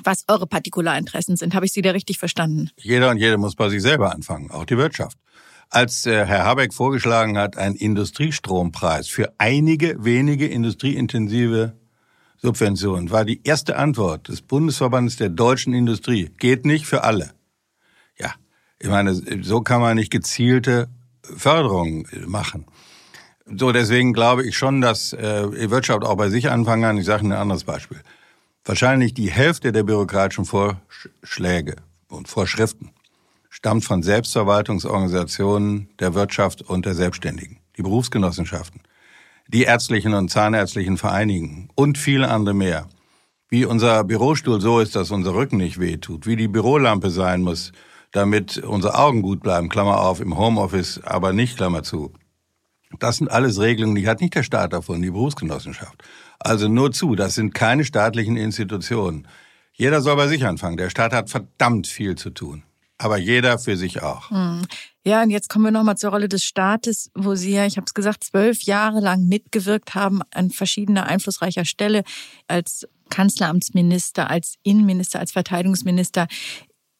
was 0.04 0.24
eure 0.28 0.48
Partikularinteressen 0.48 1.36
sind. 1.36 1.54
Habe 1.54 1.66
ich 1.66 1.74
Sie 1.74 1.82
da 1.82 1.92
richtig 1.92 2.18
verstanden? 2.18 2.70
Jeder 2.78 3.10
und 3.10 3.18
jede 3.18 3.38
muss 3.38 3.56
bei 3.56 3.70
sich 3.70 3.82
selber 3.82 4.14
anfangen, 4.14 4.52
auch 4.52 4.66
die 4.66 4.78
Wirtschaft. 4.78 5.18
Als 5.70 6.06
äh, 6.06 6.26
Herr 6.26 6.46
Habeck 6.46 6.74
vorgeschlagen 6.74 7.38
hat, 7.38 7.58
einen 7.58 7.76
Industriestrompreis 7.76 9.08
für 9.08 9.34
einige 9.38 10.04
wenige 10.04 10.48
industrieintensive 10.48 11.74
Subventionen, 12.38 13.10
war 13.10 13.26
die 13.26 13.42
erste 13.44 13.78
Antwort 13.78 14.28
des 14.28 14.42
Bundesverbandes 14.42 15.16
der 15.16 15.30
deutschen 15.30 15.74
Industrie, 15.74 16.30
geht 16.38 16.66
nicht 16.66 16.86
für 16.86 17.04
alle. 17.04 17.32
Ja, 18.20 18.34
ich 18.80 18.90
meine, 18.90 19.16
so 19.44 19.62
kann 19.62 19.82
man 19.82 19.96
nicht 19.96 20.12
gezielte 20.12 20.90
Förderung 21.24 22.08
machen. 22.28 22.66
So, 23.46 23.72
deswegen 23.72 24.14
glaube 24.14 24.46
ich 24.46 24.58
schon, 24.58 24.82
dass 24.82 25.14
äh, 25.14 25.50
die 25.50 25.70
Wirtschaft 25.70 26.04
auch 26.04 26.16
bei 26.16 26.30
sich 26.30 26.50
anfangen 26.50 26.84
kann. 26.84 26.98
Ich 26.98 27.06
sage 27.06 27.26
ein 27.26 27.32
anderes 27.32 27.64
Beispiel. 27.64 28.02
Wahrscheinlich 28.66 29.14
die 29.14 29.30
Hälfte 29.30 29.74
der 29.74 29.84
bürokratischen 29.84 30.46
Vorschläge 30.46 31.76
und 32.08 32.30
Vorschriften 32.30 32.92
stammt 33.50 33.84
von 33.84 34.04
Selbstverwaltungsorganisationen 34.04 35.90
der 36.00 36.14
Wirtschaft 36.14 36.62
und 36.62 36.86
der 36.86 36.94
Selbstständigen, 36.94 37.60
die 37.78 37.82
Berufsgenossenschaften, 37.82 38.82
die 39.48 39.64
ärztlichen 39.64 40.14
und 40.14 40.30
zahnärztlichen 40.30 40.98
Vereinigungen 40.98 41.70
und 41.76 41.98
viele 41.98 42.30
andere 42.30 42.56
mehr. 42.56 42.88
wie 43.50 43.66
unser 43.66 44.04
Bürostuhl 44.04 44.60
so 44.60 44.80
ist, 44.80 44.96
dass 44.96 45.12
unser 45.12 45.36
Rücken 45.36 45.58
nicht 45.58 45.80
wehtut, 45.80 46.26
wie 46.26 46.36
die 46.36 46.48
Bürolampe 46.48 47.12
sein 47.12 47.44
muss, 47.44 47.72
damit 48.12 48.58
unsere 48.58 48.98
Augen 48.98 49.22
gut 49.22 49.42
bleiben, 49.44 49.70
Klammer 49.70 50.00
auf, 50.00 50.22
im 50.22 50.36
Homeoffice 50.38 51.02
aber 51.04 51.34
nicht, 51.34 51.58
Klammer 51.58 51.84
zu. 51.84 52.14
Das 52.98 53.18
sind 53.18 53.30
alles 53.30 53.60
Regelungen, 53.60 53.94
die 53.94 54.08
hat 54.08 54.22
nicht 54.22 54.34
der 54.34 54.42
Staat 54.42 54.74
davon, 54.74 55.04
die 55.04 55.12
Berufsgenossenschaft. 55.12 56.04
Also 56.44 56.68
nur 56.68 56.92
zu, 56.92 57.16
das 57.16 57.36
sind 57.36 57.54
keine 57.54 57.86
staatlichen 57.86 58.38
Institutionen. 58.38 59.28
Jeder 59.74 60.02
soll 60.02 60.16
bei 60.16 60.28
sich 60.28 60.46
anfangen. 60.46 60.78
Der 60.78 60.90
Staat 60.90 61.14
hat 61.14 61.30
verdammt 61.30 61.88
viel 61.88 62.16
zu 62.16 62.30
tun. 62.30 62.64
Aber 62.98 63.18
jeder 63.18 63.58
für 63.58 63.76
sich 63.76 64.02
auch. 64.02 64.30
Hm. 64.30 64.62
Ja, 65.06 65.24
und 65.24 65.32
jetzt 65.32 65.50
kommen 65.50 65.66
wir 65.66 65.72
nochmal 65.72 65.98
zur 65.98 66.12
Rolle 66.12 66.30
des 66.30 66.46
Staates, 66.46 67.10
wo 67.16 67.36
Sie 67.36 67.52
ja, 67.52 67.66
ich 67.66 67.76
habe 67.76 67.86
es 67.86 67.94
gesagt, 67.94 68.24
zwölf 68.24 68.62
Jahre 68.64 69.02
lang 69.02 69.28
mitgewirkt 69.28 69.96
haben 69.96 70.22
an 70.32 70.52
verschiedener 70.52 71.08
einflussreicher 71.08 71.66
Stelle 71.66 72.04
als 72.48 72.88
Kanzleramtsminister, 73.10 74.30
als 74.30 74.56
Innenminister, 74.64 75.20
als 75.20 75.32
Verteidigungsminister 75.32 76.28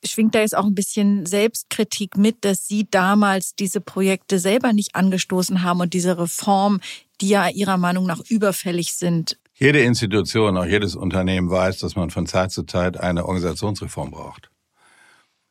schwingt 0.06 0.36
da 0.36 0.40
jetzt 0.40 0.56
auch 0.56 0.66
ein 0.66 0.76
bisschen 0.76 1.26
Selbstkritik 1.26 2.18
mit, 2.18 2.44
dass 2.46 2.68
Sie 2.68 2.88
damals 2.90 3.56
diese 3.56 3.82
Projekte 3.82 4.40
selber 4.40 4.74
nicht 4.74 4.96
angestoßen 4.96 5.64
haben 5.64 5.82
und 5.82 5.94
diese 5.94 6.18
Reform, 6.18 6.80
die 7.22 7.30
ja 7.30 7.50
Ihrer 7.50 7.78
Meinung 7.78 8.06
nach 8.06 8.20
überfällig 8.30 8.94
sind? 8.94 9.38
Jede 9.54 9.82
Institution, 9.82 10.58
auch 10.58 10.66
jedes 10.66 10.96
Unternehmen 10.96 11.50
weiß, 11.50 11.80
dass 11.80 11.96
man 11.96 12.10
von 12.10 12.26
Zeit 12.26 12.52
zu 12.52 12.64
Zeit 12.64 13.00
eine 13.00 13.26
Organisationsreform 13.26 14.12
braucht. 14.12 14.50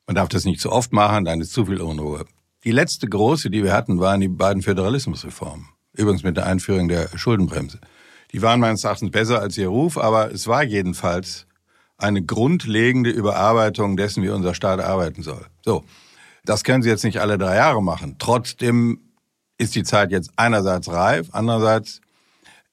Man 0.06 0.16
darf 0.16 0.28
das 0.28 0.44
nicht 0.44 0.60
zu 0.60 0.72
oft 0.72 0.92
machen, 0.92 1.24
dann 1.24 1.40
ist 1.40 1.52
zu 1.52 1.66
viel 1.66 1.80
Unruhe. 1.80 2.24
Die 2.64 2.72
letzte 2.72 3.08
große, 3.08 3.50
die 3.50 3.62
wir 3.62 3.72
hatten, 3.72 4.00
waren 4.00 4.20
die 4.20 4.28
beiden 4.28 4.62
Föderalismusreformen. 4.62 5.66
Übrigens 5.94 6.22
mit 6.22 6.36
der 6.36 6.46
Einführung 6.46 6.88
der 6.88 7.16
Schuldenbremse. 7.16 7.80
Die 8.32 8.42
waren 8.42 8.60
meines 8.60 8.84
Erachtens 8.84 9.10
besser 9.10 9.40
als 9.40 9.58
ihr 9.58 9.68
Ruf, 9.68 9.98
aber 9.98 10.32
es 10.32 10.46
war 10.46 10.62
jedenfalls 10.64 11.46
eine 12.02 12.22
grundlegende 12.22 13.10
Überarbeitung 13.10 13.96
dessen, 13.96 14.22
wie 14.22 14.30
unser 14.30 14.54
Staat 14.54 14.80
arbeiten 14.80 15.22
soll. 15.22 15.46
So, 15.64 15.84
das 16.44 16.64
können 16.64 16.82
Sie 16.82 16.88
jetzt 16.88 17.04
nicht 17.04 17.20
alle 17.20 17.38
drei 17.38 17.56
Jahre 17.56 17.82
machen. 17.82 18.16
Trotzdem 18.18 19.00
ist 19.58 19.74
die 19.74 19.84
Zeit 19.84 20.10
jetzt 20.10 20.30
einerseits 20.36 20.90
reif, 20.90 21.28
andererseits 21.32 22.00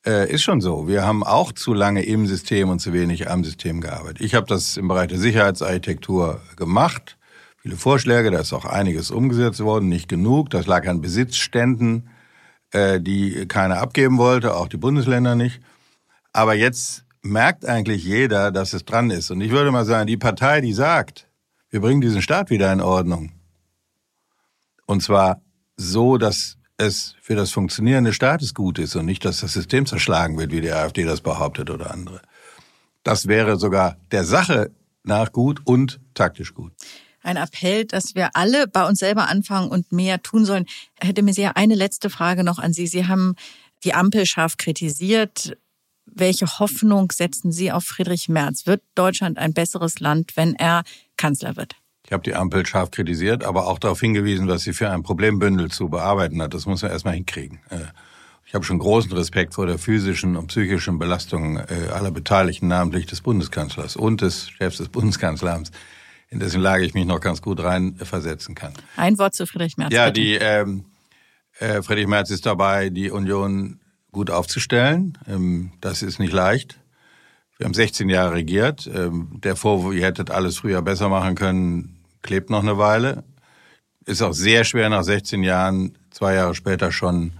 äh, 0.06 0.32
ist 0.32 0.44
schon 0.44 0.62
so. 0.62 0.88
Wir 0.88 1.06
haben 1.06 1.24
auch 1.24 1.52
zu 1.52 1.74
lange 1.74 2.04
im 2.04 2.26
System 2.26 2.70
und 2.70 2.80
zu 2.80 2.94
wenig 2.94 3.30
am 3.30 3.44
System 3.44 3.82
gearbeitet. 3.82 4.22
Ich 4.22 4.34
habe 4.34 4.48
das 4.48 4.78
im 4.78 4.88
Bereich 4.88 5.10
der 5.10 5.20
Sicherheitsarchitektur 5.20 6.42
gemacht. 6.56 7.18
Viele 7.58 7.76
Vorschläge, 7.76 8.32
da 8.32 8.40
ist 8.40 8.54
auch 8.54 8.66
einiges 8.66 9.12
umgesetzt 9.12 9.60
worden, 9.60 9.90
nicht 9.90 10.08
genug. 10.08 10.50
Das 10.50 10.66
lag 10.66 10.88
an 10.88 11.02
Besitzständen, 11.02 12.10
äh, 12.72 13.02
die 13.02 13.46
keiner 13.48 13.82
abgeben 13.82 14.18
wollte, 14.18 14.56
auch 14.56 14.70
die 14.70 14.78
Bundesländer 14.78 15.36
nicht. 15.36 15.60
Aber 16.32 16.54
jetzt 16.54 17.04
merkt 17.22 17.66
eigentlich 17.66 18.04
jeder, 18.04 18.52
dass 18.52 18.74
es 18.74 18.86
dran 18.86 19.10
ist. 19.10 19.32
Und 19.32 19.42
ich 19.42 19.52
würde 19.52 19.72
mal 19.72 19.86
sagen, 19.86 20.08
die 20.08 20.18
Partei, 20.18 20.62
die 20.62 20.74
sagt, 20.74 21.28
wir 21.70 21.82
bringen 21.82 22.02
diesen 22.02 22.22
Staat 22.22 22.50
wieder 22.50 22.72
in 22.72 22.82
Ordnung. 22.82 23.34
Und 24.86 25.04
zwar 25.04 25.42
so, 25.76 26.18
dass 26.18 26.58
es 26.78 27.16
für 27.22 27.36
das 27.36 27.52
Funktionieren 27.52 28.06
des 28.06 28.16
Staates 28.16 28.54
gut 28.54 28.80
ist 28.80 28.96
und 28.96 29.06
nicht, 29.06 29.26
dass 29.26 29.42
das 29.42 29.54
System 29.54 29.86
zerschlagen 29.86 30.38
wird, 30.38 30.52
wie 30.52 30.62
die 30.62 30.72
AfD 30.72 31.04
das 31.04 31.22
behauptet 31.22 31.70
oder 31.70 31.92
andere. 31.92 32.22
Das 33.04 33.28
wäre 33.28 33.58
sogar 33.58 33.98
der 34.12 34.24
Sache 34.24 34.72
nach 35.04 35.32
gut 35.32 35.62
und 35.66 36.00
taktisch 36.14 36.54
gut. 36.54 36.74
Ein 37.22 37.38
Appell, 37.38 37.86
dass 37.86 38.16
wir 38.16 38.36
alle 38.36 38.68
bei 38.68 38.88
uns 38.88 39.00
selber 39.00 39.28
anfangen 39.28 39.70
und 39.70 39.92
mehr 39.92 40.22
tun 40.22 40.46
sollen. 40.46 40.66
Hätte 41.00 41.22
mir 41.22 41.34
sehr 41.34 41.58
eine 41.58 41.76
letzte 41.76 42.10
Frage 42.10 42.44
noch 42.44 42.60
an 42.60 42.72
Sie. 42.72 42.88
Sie 42.88 43.08
haben 43.08 43.36
die 43.84 43.94
Ampel 43.94 44.26
scharf 44.26 44.58
kritisiert. 44.58 45.58
Welche 46.14 46.48
Hoffnung 46.60 47.12
setzen 47.12 47.52
Sie 47.52 47.72
auf 47.72 47.84
Friedrich 47.84 48.30
Merz? 48.30 48.66
Wird 48.66 48.82
Deutschland 48.96 49.38
ein 49.38 49.54
besseres 49.54 50.00
Land, 50.00 50.36
wenn 50.36 50.56
er 50.56 50.84
Kanzler 51.18 51.56
wird? 51.56 51.76
Ich 52.06 52.14
habe 52.14 52.24
die 52.24 52.34
Ampel 52.34 52.66
scharf 52.66 52.92
kritisiert, 52.92 53.44
aber 53.44 53.68
auch 53.68 53.78
darauf 53.78 54.00
hingewiesen, 54.00 54.48
was 54.48 54.64
sie 54.64 54.74
für 54.74 54.90
ein 54.90 55.04
Problembündel 55.04 55.70
zu 55.70 55.90
bearbeiten 55.90 56.42
hat. 56.42 56.54
Das 56.54 56.66
muss 56.66 56.82
man 56.82 56.92
erstmal 56.92 57.14
hinkriegen. 57.14 57.60
Äh, 57.70 57.78
ich 58.46 58.56
habe 58.56 58.66
schon 58.66 58.80
großen 58.80 59.12
Respekt 59.12 59.54
vor 59.54 59.68
der 59.68 59.78
physischen 59.78 60.36
und 60.36 60.48
psychischen 60.48 60.98
Belastung 60.98 61.58
äh, 61.58 61.90
aller 61.94 62.10
Beteiligten, 62.10 62.68
namentlich 62.68 63.06
des 63.06 63.22
Bundeskanzlers 63.22 63.96
und 63.96 64.22
des 64.22 64.50
Chefs 64.50 64.78
des 64.78 64.90
Bundeskanzleramts, 64.90 65.70
in 66.30 66.40
dessen 66.40 66.60
Lage 66.60 66.84
ich 66.84 66.96
mich 66.96 67.06
noch 67.06 67.20
ganz 67.20 67.44
gut 67.44 67.60
reinversetzen 67.60 68.56
kann. 68.56 68.74
Ein 68.96 69.20
Wort 69.20 69.36
zu 69.36 69.46
Friedrich 69.46 69.78
Merz. 69.78 69.94
Ja, 69.94 70.06
bitte. 70.08 70.22
die 70.22 70.34
ähm, 70.34 70.86
äh, 71.60 71.84
Friedrich 71.84 72.08
Merz 72.08 72.32
ist 72.32 72.48
dabei, 72.48 72.90
die 72.90 73.12
Union 73.12 73.80
gut 74.12 74.30
aufzustellen. 74.30 75.18
Ähm, 75.28 75.72
das 75.82 76.02
ist 76.02 76.20
nicht 76.20 76.34
leicht. 76.34 76.80
Wir 77.58 77.66
haben 77.66 77.74
16 77.74 78.10
Jahre 78.10 78.36
regiert. 78.36 78.90
Ähm, 78.94 79.40
der 79.44 79.56
Vorwurf, 79.56 79.94
ihr 79.94 80.06
hättet 80.06 80.32
alles 80.32 80.60
früher 80.60 80.82
besser 80.82 81.10
machen 81.10 81.36
können, 81.36 81.98
klebt 82.22 82.50
noch 82.50 82.64
eine 82.64 82.78
Weile. 82.78 83.24
Ist 84.06 84.22
auch 84.22 84.34
sehr 84.34 84.64
schwer 84.64 84.90
nach 84.90 85.04
16 85.04 85.44
Jahren, 85.44 85.98
zwei 86.10 86.36
Jahre 86.36 86.56
später 86.56 86.92
schon 86.92 87.34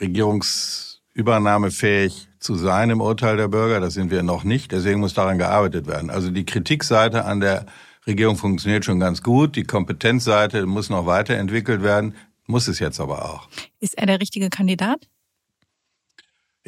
regierungsübernahmefähig 0.00 2.28
zu 2.40 2.54
sein 2.54 2.90
im 2.90 3.00
Urteil 3.00 3.36
der 3.36 3.48
Bürger. 3.48 3.80
Das 3.80 3.94
sind 3.94 4.10
wir 4.10 4.22
noch 4.22 4.44
nicht. 4.44 4.72
Deswegen 4.72 5.00
muss 5.00 5.14
daran 5.14 5.38
gearbeitet 5.38 5.86
werden. 5.86 6.10
Also 6.10 6.30
die 6.30 6.46
Kritikseite 6.46 7.24
an 7.24 7.40
der 7.40 7.66
Regierung 8.06 8.36
funktioniert 8.36 8.84
schon 8.84 9.00
ganz 9.00 9.22
gut. 9.22 9.56
Die 9.56 9.64
Kompetenzseite 9.64 10.66
muss 10.66 10.88
noch 10.88 11.06
weiterentwickelt 11.06 11.82
werden. 11.82 12.14
Muss 12.46 12.66
es 12.66 12.78
jetzt 12.78 12.98
aber 12.98 13.26
auch. 13.26 13.48
Ist 13.78 13.98
er 13.98 14.06
der 14.06 14.20
richtige 14.20 14.48
Kandidat? 14.48 15.06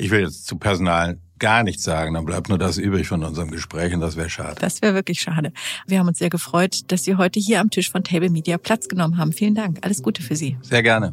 Ich 0.01 0.11
will 0.11 0.21
jetzt 0.21 0.47
zu 0.47 0.57
Personal 0.57 1.19
gar 1.39 1.63
nichts 1.63 1.85
sagen, 1.85 2.15
dann 2.15 2.25
bleibt 2.25 2.49
nur 2.49 2.57
das 2.57 2.79
übrig 2.79 3.07
von 3.07 3.23
unserem 3.23 3.51
Gespräch 3.51 3.93
und 3.93 4.01
das 4.01 4.17
wäre 4.17 4.31
schade. 4.31 4.57
Das 4.59 4.81
wäre 4.81 4.95
wirklich 4.95 5.21
schade. 5.21 5.53
Wir 5.87 5.99
haben 5.99 6.09
uns 6.09 6.19
sehr 6.19 6.31
gefreut, 6.31 6.91
dass 6.91 7.05
Sie 7.05 7.17
heute 7.17 7.39
hier 7.39 7.61
am 7.61 7.69
Tisch 7.69 7.91
von 7.91 8.03
Table 8.03 8.31
Media 8.31 8.57
Platz 8.57 8.89
genommen 8.89 9.19
haben. 9.19 9.35
Vielen 9.35 9.55
Dank. 9.55 9.79
Alles 9.83 10.03
Gute 10.03 10.23
für 10.23 10.37
Sie. 10.37 10.57
Sehr 10.63 10.83
gerne. 10.83 11.13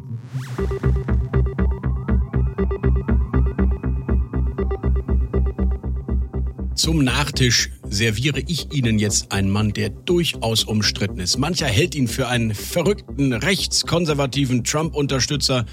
Zum 6.75 7.03
Nachtisch 7.03 7.71
serviere 7.89 8.39
ich 8.39 8.71
Ihnen 8.71 8.99
jetzt 8.99 9.33
einen 9.33 9.49
Mann, 9.49 9.73
der 9.73 9.89
durchaus 9.89 10.63
umstritten 10.63 11.19
ist. 11.19 11.37
Mancher 11.37 11.67
hält 11.67 11.93
ihn 11.93 12.07
für 12.07 12.29
einen 12.29 12.53
verrückten, 12.53 13.33
rechtskonservativen 13.33 14.63
Trump-Unterstützer. 14.63 15.65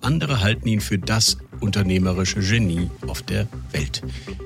Andere 0.00 0.40
halten 0.40 0.68
ihn 0.68 0.80
für 0.80 0.98
das 0.98 1.36
unternehmerische 1.60 2.40
Genie 2.40 2.90
auf 3.06 3.22
der 3.22 3.46
Welt. 3.72 4.02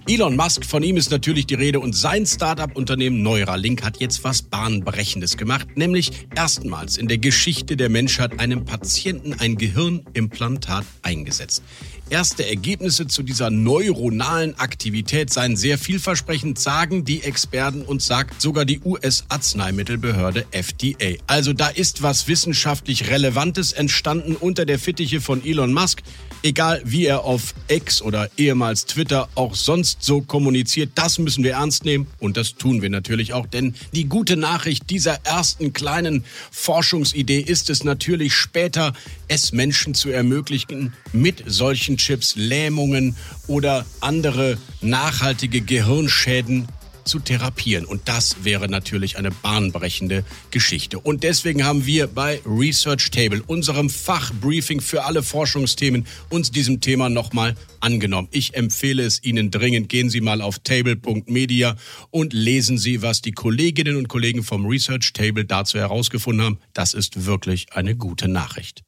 Elon 0.08 0.36
Musk, 0.36 0.64
von 0.64 0.82
ihm 0.82 0.96
ist 0.96 1.10
natürlich 1.10 1.46
die 1.46 1.54
Rede 1.54 1.80
und 1.80 1.94
sein 1.94 2.26
Startup-Unternehmen 2.26 3.22
Neuralink 3.22 3.82
hat 3.82 4.00
jetzt 4.00 4.24
was 4.24 4.42
Bahnbrechendes 4.42 5.36
gemacht, 5.36 5.76
nämlich 5.76 6.26
erstmals 6.34 6.96
in 6.96 7.08
der 7.08 7.18
Geschichte 7.18 7.76
der 7.76 7.88
Menschheit 7.88 8.40
einem 8.40 8.64
Patienten 8.64 9.34
ein 9.34 9.56
Gehirnimplantat 9.56 10.84
eingesetzt. 11.02 11.62
Erste 12.10 12.44
Ergebnisse 12.44 13.06
zu 13.06 13.22
dieser 13.22 13.50
neuronalen 13.50 14.58
Aktivität 14.58 15.32
seien 15.32 15.56
sehr 15.56 15.78
vielversprechend, 15.78 16.58
sagen 16.58 17.04
die 17.04 17.22
Experten 17.22 17.82
und 17.82 18.02
sagt 18.02 18.42
sogar 18.42 18.64
die 18.64 18.80
US-Arzneimittelbehörde 18.80 20.46
FDA. 20.50 21.22
Also 21.28 21.52
da 21.52 21.68
ist 21.68 22.02
was 22.02 22.26
wissenschaftlich 22.26 23.08
Relevantes 23.10 23.72
entstanden 23.72 24.34
unter 24.34 24.66
der 24.66 24.80
Fittiche 24.80 25.20
von 25.20 25.44
Elon 25.44 25.72
Musk. 25.72 26.02
Egal 26.42 26.80
wie 26.86 27.04
er 27.04 27.24
auf 27.24 27.54
X 27.68 28.00
oder 28.00 28.30
ehemals 28.38 28.86
Twitter 28.86 29.28
auch 29.34 29.54
sonst 29.54 30.02
so 30.02 30.22
kommuniziert, 30.22 30.92
das 30.94 31.18
müssen 31.18 31.44
wir 31.44 31.52
ernst 31.52 31.84
nehmen. 31.84 32.06
Und 32.18 32.38
das 32.38 32.54
tun 32.54 32.80
wir 32.80 32.88
natürlich 32.88 33.34
auch, 33.34 33.46
denn 33.46 33.74
die 33.92 34.06
gute 34.06 34.38
Nachricht 34.38 34.88
dieser 34.88 35.18
ersten 35.24 35.74
kleinen 35.74 36.24
Forschungsidee 36.50 37.40
ist 37.40 37.68
es 37.68 37.84
natürlich 37.84 38.32
später, 38.32 38.94
es 39.28 39.52
Menschen 39.52 39.92
zu 39.92 40.08
ermöglichen, 40.08 40.94
mit 41.12 41.44
solchen 41.46 41.98
Chips 41.98 42.36
Lähmungen 42.36 43.16
oder 43.46 43.84
andere 44.00 44.56
nachhaltige 44.80 45.60
Gehirnschäden 45.60 46.68
zu 47.04 47.18
therapieren. 47.18 47.84
Und 47.84 48.02
das 48.08 48.44
wäre 48.44 48.68
natürlich 48.68 49.18
eine 49.18 49.30
bahnbrechende 49.30 50.24
Geschichte. 50.50 50.98
Und 50.98 51.22
deswegen 51.22 51.64
haben 51.64 51.86
wir 51.86 52.06
bei 52.06 52.40
Research 52.44 53.10
Table, 53.10 53.42
unserem 53.46 53.90
Fachbriefing 53.90 54.80
für 54.80 55.04
alle 55.04 55.22
Forschungsthemen, 55.22 56.06
uns 56.28 56.50
diesem 56.50 56.80
Thema 56.80 57.08
nochmal 57.08 57.54
angenommen. 57.80 58.28
Ich 58.30 58.54
empfehle 58.54 59.02
es 59.02 59.22
Ihnen 59.22 59.50
dringend. 59.50 59.88
Gehen 59.88 60.10
Sie 60.10 60.20
mal 60.20 60.40
auf 60.40 60.58
table.media 60.58 61.76
und 62.10 62.32
lesen 62.32 62.78
Sie, 62.78 63.02
was 63.02 63.22
die 63.22 63.32
Kolleginnen 63.32 63.96
und 63.96 64.08
Kollegen 64.08 64.42
vom 64.42 64.66
Research 64.66 65.12
Table 65.12 65.44
dazu 65.44 65.78
herausgefunden 65.78 66.44
haben. 66.44 66.58
Das 66.74 66.94
ist 66.94 67.26
wirklich 67.26 67.72
eine 67.72 67.96
gute 67.96 68.28
Nachricht. 68.28 68.84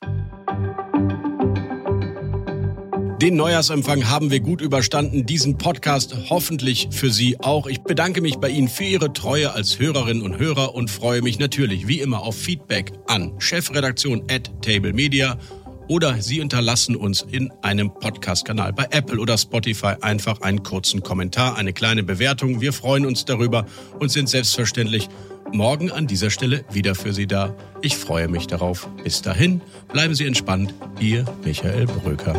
Den 3.23 3.37
Neujahrsempfang 3.37 4.09
haben 4.09 4.33
wir 4.33 4.41
gut 4.41 4.61
überstanden, 4.61 5.25
diesen 5.25 5.57
Podcast 5.57 6.13
hoffentlich 6.29 6.89
für 6.91 7.09
Sie 7.09 7.39
auch. 7.39 7.69
Ich 7.69 7.83
bedanke 7.83 8.21
mich 8.21 8.39
bei 8.39 8.49
Ihnen 8.49 8.67
für 8.67 8.83
Ihre 8.83 9.13
Treue 9.13 9.53
als 9.53 9.79
Hörerinnen 9.79 10.25
und 10.25 10.41
Hörer 10.41 10.75
und 10.75 10.91
freue 10.91 11.23
mich 11.23 11.39
natürlich 11.39 11.87
wie 11.87 12.01
immer 12.01 12.23
auf 12.23 12.37
Feedback 12.37 12.91
an 13.07 13.33
chefredaktion 13.39 14.25
at 14.29 14.51
Table 14.61 14.93
Media 14.93 15.39
oder 15.87 16.21
Sie 16.21 16.41
unterlassen 16.41 16.97
uns 16.97 17.25
in 17.31 17.53
einem 17.63 17.95
Podcast-Kanal 17.95 18.73
bei 18.73 18.89
Apple 18.91 19.21
oder 19.21 19.39
Spotify 19.39 19.95
einfach 20.01 20.41
einen 20.41 20.65
kurzen 20.65 21.05
Kommentar, 21.05 21.57
eine 21.57 21.73
kleine 21.73 22.03
Bewertung. 22.03 22.61
Wir 22.61 22.73
freuen 22.73 23.07
uns 23.07 23.25
darüber 23.25 23.67
und 24.01 24.11
sind 24.11 24.31
selbstverständlich 24.31 25.09
morgen 25.53 25.93
an 25.93 26.09
dieser 26.09 26.31
Stelle 26.31 26.65
wieder 26.73 26.97
für 26.97 27.13
Sie 27.13 27.29
da. 27.29 27.55
Ich 27.83 27.97
freue 27.97 28.27
mich 28.27 28.49
darauf. 28.49 28.89
Bis 29.05 29.23
dahin, 29.23 29.61
bleiben 29.93 30.17
Sie 30.17 30.27
entspannt. 30.27 30.75
Ihr 30.99 31.25
Michael 31.45 31.87
Bröker. 31.87 32.35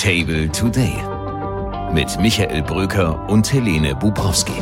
Table 0.00 0.48
Today 0.52 0.96
mit 1.92 2.20
Michael 2.20 2.62
Bröker 2.62 3.28
und 3.28 3.52
Helene 3.52 3.96
Bubrowski. 3.96 4.52